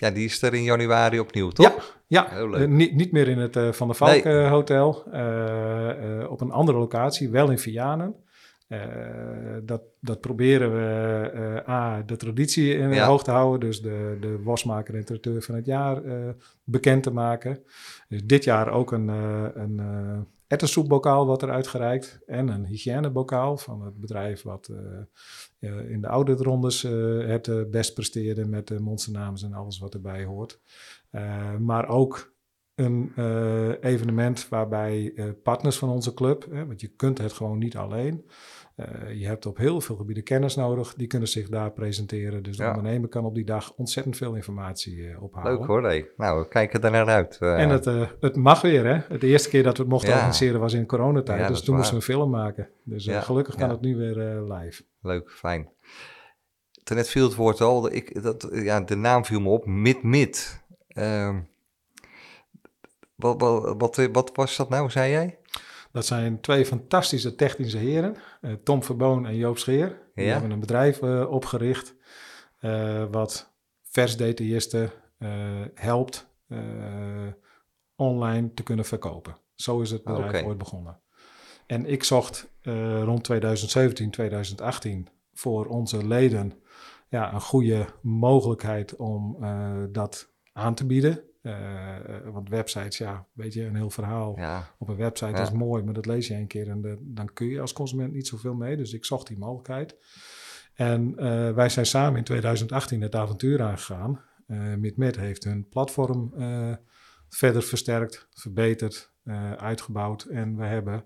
[0.01, 1.97] ja, die is er in januari opnieuw, toch?
[2.07, 2.61] Ja, Heel leuk.
[2.63, 4.43] eh, niet, niet meer in het eh, Van der Valk Nee.
[4.43, 4.89] eh, Hotel.
[6.29, 8.15] op een andere locatie, wel in Vianen.
[9.63, 13.07] Dat, dat proberen we A, de traditie in Ja.
[13.07, 13.61] hoog te houden.
[13.69, 16.03] Dus de, de wasmaker en traiteur van het jaar
[16.65, 17.59] bekend te maken.
[18.09, 19.81] Dus dit jaar ook een, een
[20.49, 22.21] ettersoepbokaal wat er uitgereikt.
[22.27, 24.79] En een hygiënebokaal van het bedrijf wat eh,
[25.59, 30.25] eh, in de auditrondes eh het best presteerde met de mondsenamens en alles wat erbij
[30.25, 30.61] hoort.
[31.59, 32.37] Maar ook
[32.75, 33.13] een
[33.81, 38.25] evenement waarbij partners van onze club, hè, want je kunt het gewoon niet alleen.
[38.81, 42.43] Uh, je hebt op heel veel gebieden kennis nodig, die kunnen zich daar presenteren.
[42.43, 42.69] Dus de Ja.
[42.69, 45.53] ondernemer kan op die dag ontzettend veel informatie uh, ophalen.
[45.53, 46.09] Leuk hoor, hey.
[46.17, 47.37] Nou, we kijken er naar uit.
[47.41, 47.61] eh.
[47.63, 47.85] En het,
[48.21, 49.19] het mag weer, hè?
[49.19, 50.17] De eerste keer dat we het mochten Ja.
[50.17, 51.41] organiseren was in coronatijd.
[51.41, 51.77] Ja, dus toen waar.
[51.77, 52.69] moesten we een film maken.
[52.85, 54.83] Dus gelukkig kan het nu weer live.
[55.03, 55.69] Leuk, fijn.
[56.95, 60.63] Net viel het woord al, ik, dat, ja, de naam viel me op, Mid-Mid.
[60.89, 61.41] Ehm,
[63.15, 65.39] wat, wat, wat, wat was dat nou, zei jij?
[65.93, 70.01] Dat zijn twee fantastische technische heren, uh, Tom Verboon en Joop Scheer.
[70.15, 70.33] Die Ja.
[70.33, 71.95] hebben een bedrijf uh, opgericht
[72.61, 75.29] uh, wat versdetailisten uh,
[75.75, 76.27] helpt
[77.97, 79.37] online te kunnen verkopen.
[79.55, 81.01] Zo is het bedrijf ooit begonnen.
[81.67, 86.53] En ik zocht uh, rond 2017, 2018 voor onze leden
[87.09, 91.21] ja, een goede mogelijkheid om uh, dat aan te bieden.
[91.43, 91.97] Uh,
[92.33, 95.43] want websites, ja, weet je, een heel verhaal Ja, op een website Ja.
[95.43, 98.13] is mooi, maar dat lees je een keer en de- dan kun je als consument
[98.13, 98.77] niet zoveel mee.
[98.77, 99.97] Dus ik zocht die mogelijkheid.
[100.75, 104.21] En eh, wij zijn samen in 2018 het avontuur aangegaan.
[104.47, 106.73] Eh MidMed heeft hun platform eh,
[107.29, 110.23] verder versterkt, verbeterd, eh, uitgebouwd.
[110.25, 111.05] En we hebben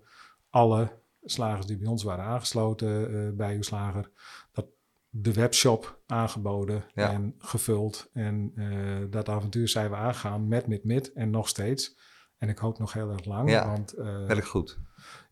[0.51, 0.93] alle
[1.25, 4.11] slagers die bij ons waren aangesloten eh, bij uw slager,
[4.53, 4.67] dat
[5.15, 7.11] de webshop aangeboden Ja.
[7.13, 8.11] en gevuld.
[8.13, 11.99] En eh, dat avontuur zijn we aangegaan met MidMid en nog steeds.
[12.39, 13.51] En ik hoop nog heel erg lang.
[13.51, 13.95] Ja, want
[14.27, 14.79] werkt goed.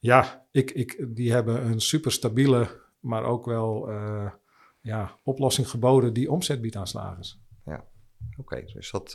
[0.01, 4.31] ja, ik, ik, die hebben een super stabiele, maar ook wel eh,
[4.81, 7.41] ja, oplossing geboden die omzet biedt aan slagers.
[8.37, 9.13] Oké, dus dat,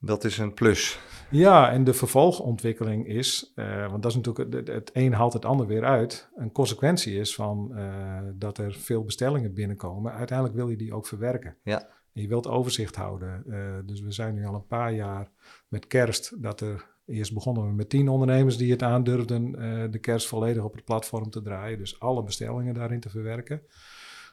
[0.00, 1.00] dat is een plus.
[1.30, 5.44] Ja, en de vervolgontwikkeling is, eh, want dat is natuurlijk, het, het een haalt het
[5.44, 6.28] ander weer uit.
[6.36, 10.12] Een consequentie is van eh, dat er veel bestellingen binnenkomen.
[10.12, 11.56] Uiteindelijk wil je die ook verwerken.
[11.62, 11.88] Ja.
[12.12, 13.44] En je wilt overzicht houden.
[13.50, 15.30] Eh, dus we zijn nu al een paar jaar
[15.68, 19.52] met kerst dat er eerst begonnen we met tien ondernemers die het aandurfden
[19.90, 21.78] de kerst volledig op het platform te draaien.
[21.78, 23.62] Dus alle bestellingen daarin te verwerken.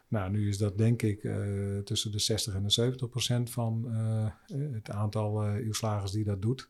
[0.07, 3.87] Nou, nu is dat denk ik eh, tussen de 60 en de 70 procent van
[3.91, 6.69] eh, het aantal eh uw slagers die dat doet.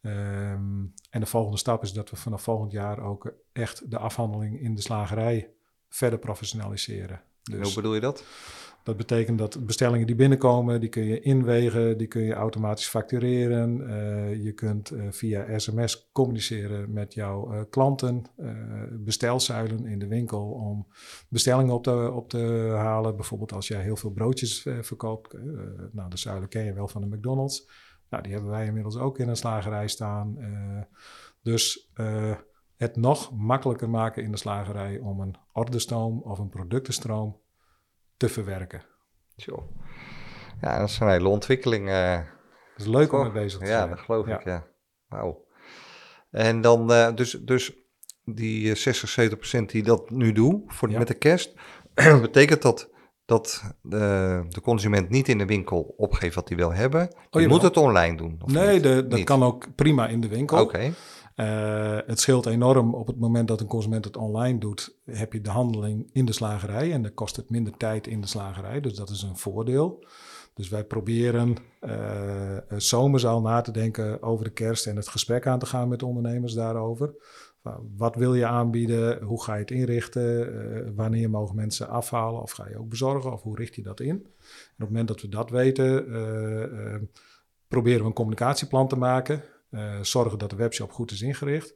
[0.00, 4.60] Ehm, en de volgende stap is dat we vanaf volgend jaar ook echt de afhandeling
[4.60, 5.50] in de slagerij
[5.88, 7.22] verder professionaliseren.
[7.42, 8.24] En Dus Hoe bedoel je dat?
[8.86, 13.88] Dat betekent dat bestellingen die binnenkomen, die kun je inwegen, die kun je automatisch factureren.
[13.88, 18.24] Eh, je kunt eh, via sms communiceren met jouw eh, klanten,
[18.90, 20.86] bestelzuilen in de winkel om
[21.28, 23.16] bestellingen op te, op te halen.
[23.16, 25.32] Bijvoorbeeld als jij heel veel broodjes verkoopt.
[25.92, 27.68] nou, de zuilen ken je wel van de McDonald's.
[28.10, 30.38] Nou, die hebben wij inmiddels ook in een slagerij staan.
[31.42, 31.90] Dus
[32.76, 37.44] het nog makkelijker maken in de slagerij om een ordenstroom of een productenstroom
[38.16, 38.82] te verwerken.
[39.36, 39.68] Zo.
[40.60, 41.88] Ja, dat is een hele ontwikkeling.
[41.88, 42.16] eh.
[42.72, 43.88] Het is leuk om Oh, mee bezig te ja, zijn.
[43.90, 44.38] dat geloof Ja.
[44.38, 44.66] ik, ja.
[45.08, 45.44] Wauw.
[46.30, 47.72] En dan, eh, dus, dus
[48.24, 50.98] die eh, 60, 70 procent die dat nu doen voor, Ja.
[50.98, 51.54] met de kerst,
[52.20, 52.94] betekent dat
[53.24, 57.00] dat de, de consument niet in de winkel opgeeft wat hij wil hebben?
[57.00, 57.48] je jawel.
[57.48, 58.38] moet het online doen?
[58.44, 59.24] Of Nee, de, dat Niet?
[59.26, 60.60] kan ook prima in de winkel.
[60.60, 60.92] Oké,
[61.36, 65.40] Eh, het scheelt enorm op het moment dat een consument het online doet, heb je
[65.40, 68.80] de handeling in de slagerij en dan kost het minder tijd in de slagerij.
[68.80, 70.04] Dus dat is een voordeel.
[70.54, 75.46] Dus wij proberen eh zomers al na te denken over de kerst en het gesprek
[75.46, 77.14] aan te gaan met ondernemers daarover.
[77.96, 79.22] Wat wil je aanbieden?
[79.22, 80.94] Hoe ga je het inrichten?
[80.94, 82.42] Wanneer mogen mensen afhalen?
[82.42, 83.32] Of ga je ook bezorgen?
[83.32, 84.08] Of hoe richt je dat in?
[84.08, 86.04] En op het moment dat we dat weten,
[87.68, 89.42] proberen we een communicatieplan te maken.
[89.76, 91.74] Eh, zorgen dat de webshop goed is ingericht.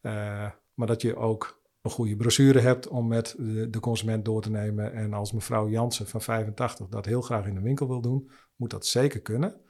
[0.00, 4.42] Eh, maar dat je ook een goede brochure hebt om met de, de consument door
[4.42, 4.92] te nemen.
[4.92, 8.70] En als mevrouw Jansen van 85 dat heel graag in de winkel wil doen, moet
[8.70, 9.60] dat zeker kunnen.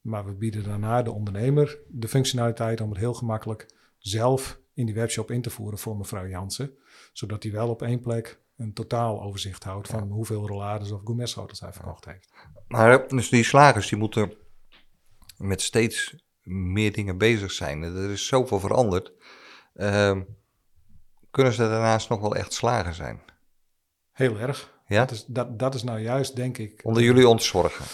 [0.00, 4.94] Maar we bieden daarna de ondernemer de functionaliteit om het heel gemakkelijk zelf in die
[4.94, 6.70] webshop in te voeren voor mevrouw Jansen.
[7.12, 11.60] Zodat hij wel op één plek een totaal overzicht houdt van hoeveel rollades of gourmetschotels
[11.60, 12.32] hij verkocht heeft.
[12.68, 14.32] maar dus die slagers die moeten
[15.36, 17.82] met steeds meer dingen bezig zijn.
[17.82, 19.12] Er is zoveel veranderd.
[19.74, 20.22] Ehm,
[21.30, 23.20] kunnen ze daarnaast nog wel echt slager zijn?
[24.12, 24.80] Heel erg.
[24.86, 25.00] Ja?
[25.00, 27.84] Dat, is, dat, dat is nou juist, denk ik, Onder jullie ontzorgen.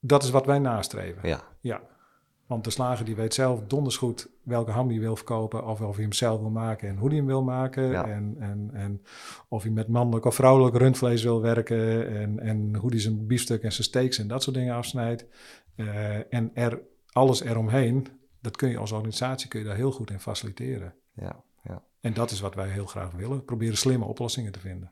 [0.00, 1.28] dat is wat wij nastreven.
[1.28, 1.80] Ja, Ja,
[2.46, 5.94] want de slager die weet zelf donders goed welke ham hij wil verkopen, of of
[5.94, 7.90] hij hem zelf wil maken en hoe hij hem wil maken.
[7.90, 8.06] Ja.
[8.06, 9.02] En, en, en
[9.48, 13.62] of hij met mannelijk of vrouwelijk rundvlees wil werken en, en hoe hij zijn biefstuk
[13.62, 15.26] en zijn steaks en dat soort dingen afsnijdt.
[15.76, 16.80] Eh, en er,
[17.14, 18.06] alles eromheen,
[18.40, 20.94] dat kun je als organisatie kun je daar heel goed in faciliteren.
[21.12, 21.82] ja, ja.
[22.00, 23.44] En dat is wat wij heel graag willen.
[23.44, 24.90] Proberen slimme oplossingen te vinden.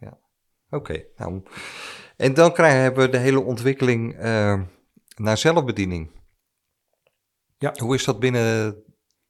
[0.71, 1.43] Oké, nou.
[2.17, 4.63] En dan krijgen we de hele ontwikkeling eh,
[5.17, 6.11] naar zelfbediening.
[7.59, 7.75] Ja.
[7.79, 8.77] Hoe is dat binnen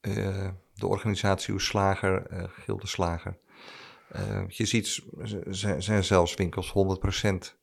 [0.00, 3.38] eh, de organisatie uw slager, Gilde Slager?
[4.08, 5.00] Eh, je ziet, z-
[5.50, 7.58] z- zijn zelfs winkels 100%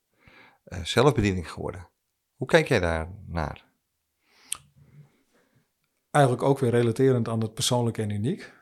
[0.64, 1.88] eh, zelfbediening geworden.
[2.36, 3.68] Hoe kijk jij daar naar?
[6.10, 8.52] Eigenlijk ook weer relaterend aan het persoonlijk en uniek.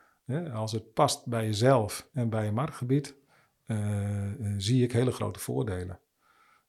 [0.53, 3.15] Als het past bij jezelf en bij je marktgebied,
[3.67, 6.01] eh, eh, zie ik hele grote voordelen.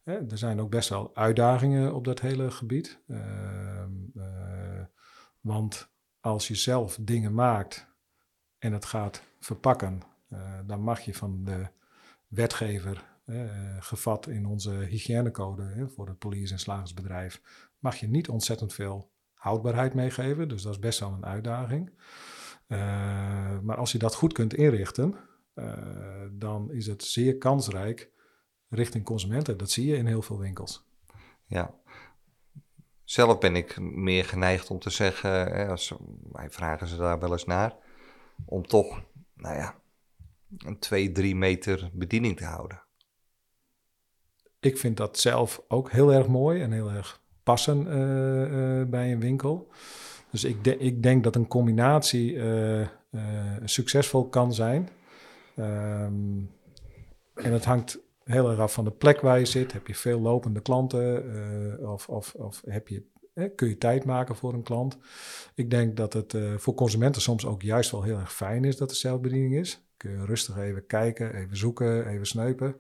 [0.04, 3.00] Er zijn ook best wel uitdagingen op dat hele gebied.
[3.08, 4.84] Ehm, eh,
[5.42, 7.88] want als je zelf dingen maakt
[8.58, 10.02] en het gaat verpakken,
[10.66, 11.68] dan mag je van de
[12.28, 13.04] wetgever,
[13.80, 17.42] gevat in onze hygiënecode voor het police- en slagersbedrijf,
[17.80, 20.48] mag je niet ontzettend veel houdbaarheid meegeven.
[20.48, 21.92] Dus dat is best wel een uitdaging.
[22.68, 25.16] Eh, maar als je dat goed kunt inrichten,
[25.54, 28.12] eh, dan is het zeer kansrijk
[28.70, 29.58] richting consumenten.
[29.58, 30.88] Dat zie je in heel veel winkels.
[31.46, 31.74] Ja.
[33.04, 35.94] Zelf ben ik meer geneigd om te zeggen, hè, als,
[36.32, 37.76] wij vragen ze daar wel eens naar,
[38.46, 39.76] om toch, nou ja,
[40.58, 42.84] een 2, 3 meter bediening te houden.
[44.60, 47.19] Ik vind dat zelf ook heel erg mooi en heel erg
[47.58, 49.68] eh, eh, bij een winkel.
[50.32, 52.88] Dus ik, ik denk dat een combinatie eh,
[53.66, 54.90] succesvol kan zijn.
[55.56, 56.38] Ehm,
[57.34, 59.74] en het hangt heel erg af van de plek waar je zit.
[59.74, 61.24] Heb je veel lopende klanten
[61.90, 63.04] of, of, of heb je,
[63.56, 64.98] kun je tijd maken voor een klant?
[65.56, 68.90] Ik denk dat het voor consumenten soms ook juist wel heel erg fijn is dat
[68.90, 69.89] er zelfbediening is.
[70.00, 72.76] Kun je rustig even kijken, even zoeken, even sneupen.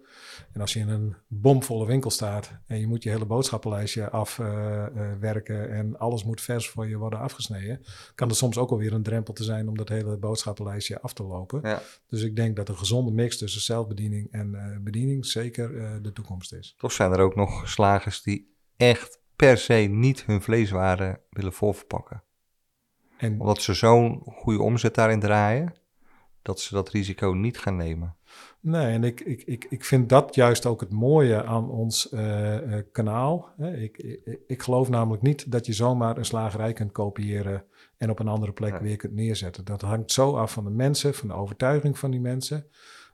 [0.53, 5.71] En als je in een bomvolle winkel staat en je moet je hele boodschappenlijstje afwerken
[5.71, 7.81] en alles moet vers voor je worden afgesneden,
[8.15, 11.23] kan er soms ook alweer een drempel te zijn om dat hele boodschappenlijstje af te
[11.23, 11.59] lopen.
[11.63, 11.81] Ja.
[12.07, 16.13] Dus ik denk dat een gezonde mix tussen zelfbediening en eh, bediening zeker eh, de
[16.13, 16.75] toekomst is.
[16.77, 22.23] Toch zijn er ook nog slagers die echt per se niet hun vleeswaren willen voorverpakken.
[23.17, 25.73] En Omdat ze zo'n goede omzet daarin draaien,
[26.41, 28.15] dat ze dat risico niet gaan nemen.
[28.59, 32.77] Nee, en ik, ik, ik, ik vind dat juist ook het mooie aan ons eh,
[32.77, 33.49] eh, kanaal.
[33.57, 37.65] Ik, ik, ik geloof namelijk niet dat je zomaar een slagerij kunt kopiëren
[37.97, 39.65] en op een andere plek weer kunt neerzetten.
[39.65, 42.67] Dat hangt zo af van de mensen, van de overtuiging van die mensen.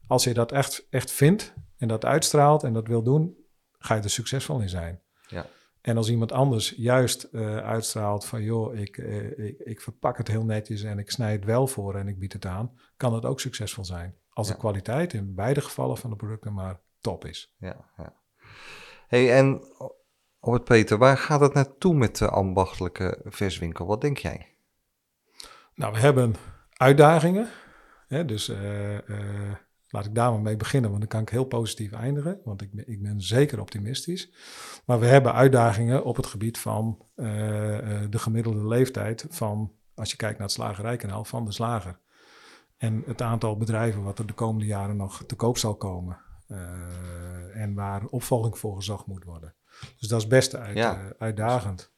[0.08, 3.36] Als je dat echt, echt vindt en dat uitstraalt en dat wil doen,
[3.78, 5.02] ga je er succesvol in zijn.
[5.28, 5.46] Ja.
[5.86, 10.28] En als iemand anders juist eh, uitstraalt van joh, ik, eh, ik, ik verpak het
[10.28, 13.26] heel netjes en ik snij het wel voor en ik bied het aan, kan dat
[13.26, 14.16] ook succesvol zijn.
[14.30, 14.54] Als Ja.
[14.54, 17.56] de kwaliteit in beide gevallen van de producten maar top is.
[17.58, 18.14] Ja, ja.
[19.08, 19.62] Hey, en
[20.40, 23.86] Robert Peter, waar gaat het naartoe met de ambachtelijke verswinkel?
[23.86, 24.58] Wat denk jij?
[25.76, 26.36] Nou, we hebben
[26.74, 27.50] uitdagingen.
[28.08, 28.26] Hè?
[28.26, 28.98] Dus uh,
[29.96, 32.40] laat ik daar maar mee beginnen, want dan kan ik heel positief eindigen.
[32.44, 34.32] Want ik ben, ik ben zeker optimistisch.
[34.86, 37.06] Maar we hebben uitdagingen op het gebied van
[38.10, 42.00] de gemiddelde leeftijd van, als je kijkt naar het slagerijkanaal, van de slager.
[42.78, 46.18] En het aantal bedrijven wat er de komende jaren nog te koop zal komen.
[47.54, 49.56] en waar opvolging voor gezocht moet worden.
[50.00, 51.94] Dus dat is best uit, uitdagend.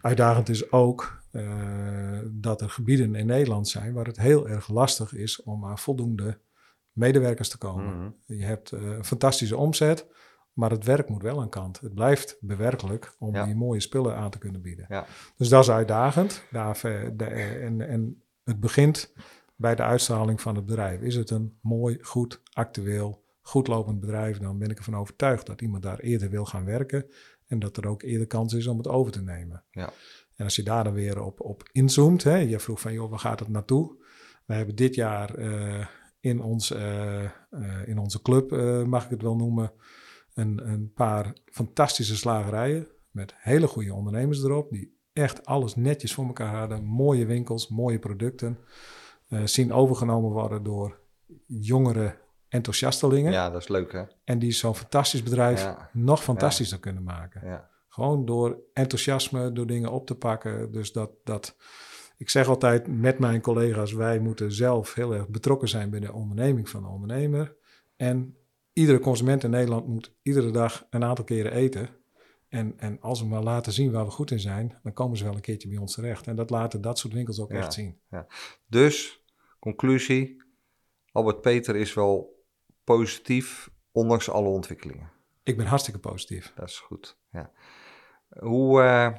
[0.00, 5.14] Uitdagend is ook uh, dat er gebieden in Nederland zijn waar het heel erg lastig
[5.14, 6.40] is om aan voldoende
[6.98, 7.96] medewerkers te komen.
[7.96, 8.10] Mhm.
[8.24, 10.06] Je hebt uh, een fantastische omzet,
[10.52, 11.80] maar het werk moet wel aan kant.
[11.80, 14.86] Het blijft bewerkelijk om die mooie spullen aan te kunnen bieden.
[14.88, 15.06] Ja.
[15.36, 16.42] Dus dat is uitdagend.
[16.50, 16.80] Daar,
[17.16, 19.12] de, en, en het begint
[19.56, 21.00] bij de uitstraling van het bedrijf.
[21.00, 25.60] Is het een mooi, goed, actueel, goed lopend bedrijf, dan ben ik ervan overtuigd dat
[25.60, 27.06] iemand daar eerder wil gaan werken
[27.46, 29.64] en dat er ook eerder kans is om het over te nemen.
[29.70, 29.92] Ja.
[30.36, 33.18] En als je daar dan weer op, op inzoomt, hè, je vroeg van joh, waar
[33.18, 33.96] gaat het naartoe?
[34.44, 35.86] We hebben dit jaar uh,
[36.20, 37.30] in, ons, uh, uh,
[37.84, 38.50] in onze club,
[38.86, 39.72] mag ik het wel noemen,
[40.34, 46.26] een, een paar fantastische slagerijen met hele goede ondernemers erop, die echt alles netjes voor
[46.26, 46.84] elkaar hadden.
[46.84, 48.58] Mooie winkels, mooie producten.
[49.44, 51.00] zien overgenomen worden door
[51.46, 52.16] jongere
[52.48, 53.32] enthousiastelingen.
[53.32, 54.02] Ja, dat is leuk hè.
[54.24, 57.46] En die zo'n fantastisch bedrijf nog fantastischer kunnen maken.
[57.48, 57.70] Ja.
[57.88, 60.72] Gewoon door enthousiasme, door dingen op te pakken.
[60.72, 61.56] Dus dat, dat,
[62.18, 66.12] ik zeg altijd met mijn collega's, wij moeten zelf heel erg betrokken zijn bij de
[66.12, 67.56] onderneming van de ondernemer.
[67.96, 68.36] En
[68.72, 71.88] iedere consument in Nederland moet iedere dag een aantal keren eten.
[72.48, 75.24] En, en als we maar laten zien waar we goed in zijn, dan komen ze
[75.24, 76.26] wel een keertje bij ons terecht.
[76.26, 77.98] En dat laten dat soort winkels ook echt zien.
[78.10, 78.26] Ja.
[78.66, 79.24] Dus,
[79.58, 80.42] conclusie,
[81.12, 82.42] Albert Peter is wel
[82.84, 85.10] positief, ondanks alle ontwikkelingen.
[85.42, 86.52] Ik ben hartstikke positief.
[86.54, 87.52] Dat is goed, ja.
[88.28, 89.16] Hoe, uh,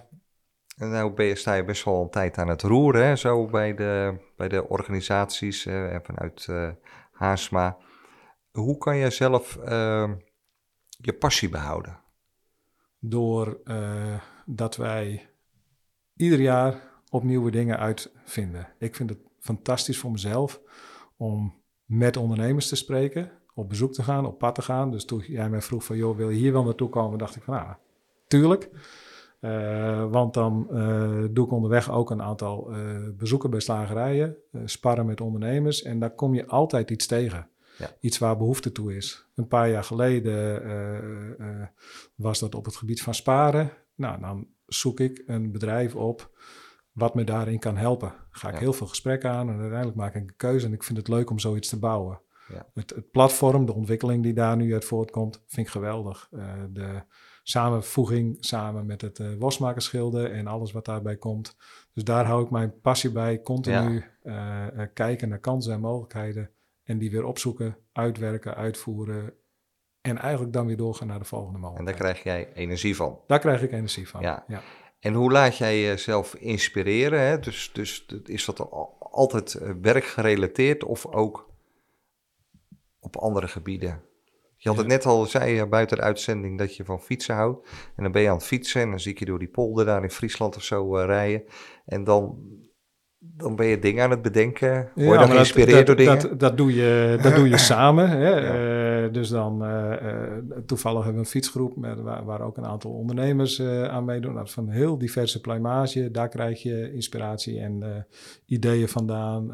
[0.88, 3.76] nou ben je, sta je best wel een tijd aan het roeren, hè, zo bij
[3.76, 6.70] de, bij de organisaties en vanuit uh,
[7.12, 7.78] Haasma.
[8.52, 10.16] Hoe kan je zelf ehm,
[10.90, 12.00] je passie behouden?
[13.00, 13.62] Door
[14.46, 15.30] dat wij
[16.16, 18.68] ieder jaar opnieuw dingen uitvinden.
[18.78, 20.62] Ik vind het fantastisch voor mezelf
[21.18, 24.92] om met ondernemers te spreken op bezoek te gaan, op pad te gaan.
[24.92, 27.18] Dus toen jij mij vroeg van, joh, wil je hier wel naartoe komen?
[27.18, 27.76] dacht ik van, nou,
[28.28, 28.70] tuurlijk.
[29.42, 32.78] Uh, want dan uh, doe ik onderweg ook een aantal uh,
[33.18, 34.36] bezoeken bij slagerijen,
[34.66, 35.82] sparren met ondernemers.
[35.82, 37.50] En daar kom je altijd iets tegen.
[37.78, 37.92] Ja.
[38.00, 39.26] Iets waar behoefte toe is.
[39.36, 40.64] Een paar jaar geleden
[42.16, 43.72] was dat op het gebied van sparen.
[43.96, 46.40] Nou, dan zoek ik een bedrijf op
[46.92, 48.14] wat me daarin kan helpen.
[48.32, 50.66] Ga ik heel veel gesprekken aan en uiteindelijk maak ik een keuze.
[50.66, 52.22] En ik vind het leuk om zoiets te bouwen.
[52.48, 52.66] Ja.
[52.74, 56.30] Het, het, platform, de ontwikkeling die daar nu uit voortkomt, vind ik geweldig.
[56.70, 57.04] De
[57.50, 61.56] samenvoeging samen met het uh, wasmakerschilden en alles wat daarbij komt.
[61.94, 64.72] Dus daar hou ik mijn passie bij, continu ja.
[64.74, 66.50] uh, kijken naar kansen en mogelijkheden
[66.84, 69.34] en die weer opzoeken, uitwerken, uitvoeren
[70.02, 71.98] en eigenlijk dan weer doorgaan naar de volgende mogelijkheid.
[71.98, 73.20] En daar krijg jij energie van?
[73.28, 74.44] Daar krijg ik energie van, ja.
[74.48, 74.62] ja.
[75.00, 77.20] En hoe laat jij jezelf inspireren?
[77.20, 77.40] Hè?
[77.40, 81.50] Dus, dus is dat altijd werkgerelateerd of ook
[83.00, 84.09] op andere gebieden.
[84.62, 87.68] Je had het net al, zei je buiten de uitzending dat je van fietsen houdt.
[87.96, 89.86] En dan ben je aan het fietsen en dan zie ik je door die polder
[89.86, 91.44] daar in Friesland of zo uh, rijden.
[91.86, 92.38] En dan
[93.20, 94.92] dan ben je dingen aan het bedenken.
[94.96, 96.20] Word je dan geïnspireerd dat, door dingen?
[96.20, 98.10] Dat, dat, doe je, dat doe je samen.
[98.10, 99.06] Hè?
[99.06, 99.94] Uh, dus dan, uh,
[100.66, 104.34] toevallig hebben we een fietsgroep met, waar, waar ook een aantal ondernemers aan meedoen.
[104.34, 106.12] Dat van heel diverse pluimage.
[106.12, 108.06] Daar krijg je inspiratie en
[108.46, 109.46] ideeën vandaan.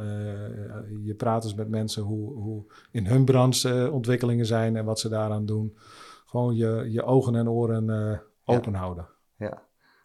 [1.03, 5.09] je praat eens met mensen hoe, hoe in hun branche ontwikkelingen zijn en wat ze
[5.09, 5.77] daaraan doen.
[6.25, 8.77] Gewoon je, je ogen en oren open ja.
[8.77, 9.07] houden.
[9.37, 9.61] Ja,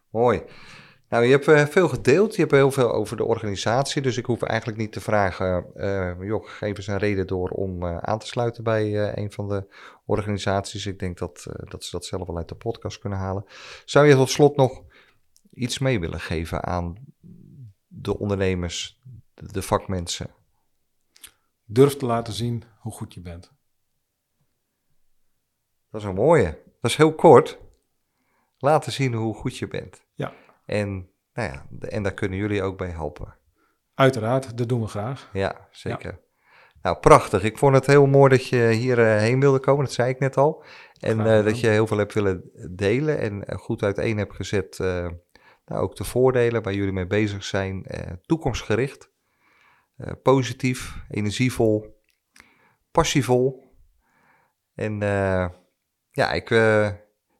[0.09, 0.41] mooi.
[1.11, 2.35] Nou, je hebt uh, veel gedeeld.
[2.35, 4.01] Je hebt heel veel over de organisatie.
[4.01, 7.83] Dus ik hoef eigenlijk niet te vragen, uh, joh, geef eens een reden door om
[7.83, 9.67] uh, aan te sluiten bij een van de
[10.05, 10.85] organisaties.
[10.85, 13.45] Ik denk dat, dat ze dat zelf wel uit de podcast kunnen halen.
[13.85, 14.83] Zou je tot slot nog
[15.53, 16.95] iets mee willen geven aan
[17.87, 19.01] de ondernemers,
[19.33, 20.29] de vakmensen?
[21.65, 23.51] Durf te laten zien hoe goed je bent.
[25.89, 26.61] Dat is een mooie.
[26.81, 27.57] Dat is heel kort.
[28.57, 30.03] Laten zien hoe goed je bent.
[30.65, 33.37] En, nou ja, en daar kunnen jullie ook bij helpen.
[33.93, 35.29] Uiteraard, dat doen we graag.
[35.33, 36.19] Ja, zeker.
[36.81, 37.43] Nou, prachtig.
[37.43, 40.37] Ik vond het heel mooi dat je hierheen heen wilde komen, dat zei ik net
[40.37, 40.63] al.
[40.99, 44.79] En uh, dat je heel veel hebt willen delen en uh, goed uiteen hebt gezet.
[44.81, 45.07] Uh,
[45.65, 47.85] nou, ook de voordelen waar jullie mee bezig zijn.
[48.25, 49.11] toekomstgericht,
[50.21, 52.03] positief, energievol,
[52.91, 53.75] passievol.
[54.73, 54.99] En
[56.11, 56.49] ja, ik,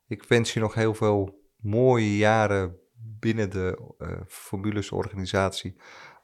[0.07, 5.75] ik wens je nog heel veel mooie jaren binnen de uh, Formules organisatie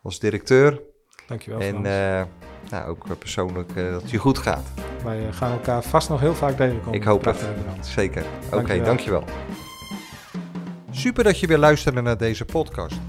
[0.01, 0.81] als directeur.
[1.27, 2.25] Dankjewel En eh,
[2.69, 4.71] nou, ook persoonlijk eh, dat het je goed gaat.
[5.03, 6.93] Wij gaan elkaar vast nog heel vaak tegenkomen.
[6.93, 7.45] Ik hoop het.
[7.81, 8.25] Zeker.
[8.45, 8.85] Oké, Dankjewel.
[8.85, 9.23] dankjewel.
[10.91, 12.99] Super dat je weer luisterde naar deze podcast.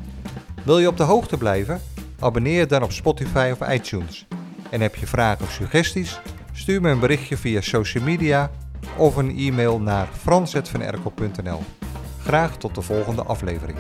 [0.65, 1.81] Wil je op de hoogte blijven?
[2.19, 4.27] Abonneer je dan op Spotify of iTunes.
[4.71, 6.21] En heb je vragen of suggesties?
[6.53, 8.51] Stuur me een berichtje via social media
[8.97, 11.78] of een e-mail naar frans.vanerkel.nl.
[12.29, 13.79] Graag tot de volgende aflevering.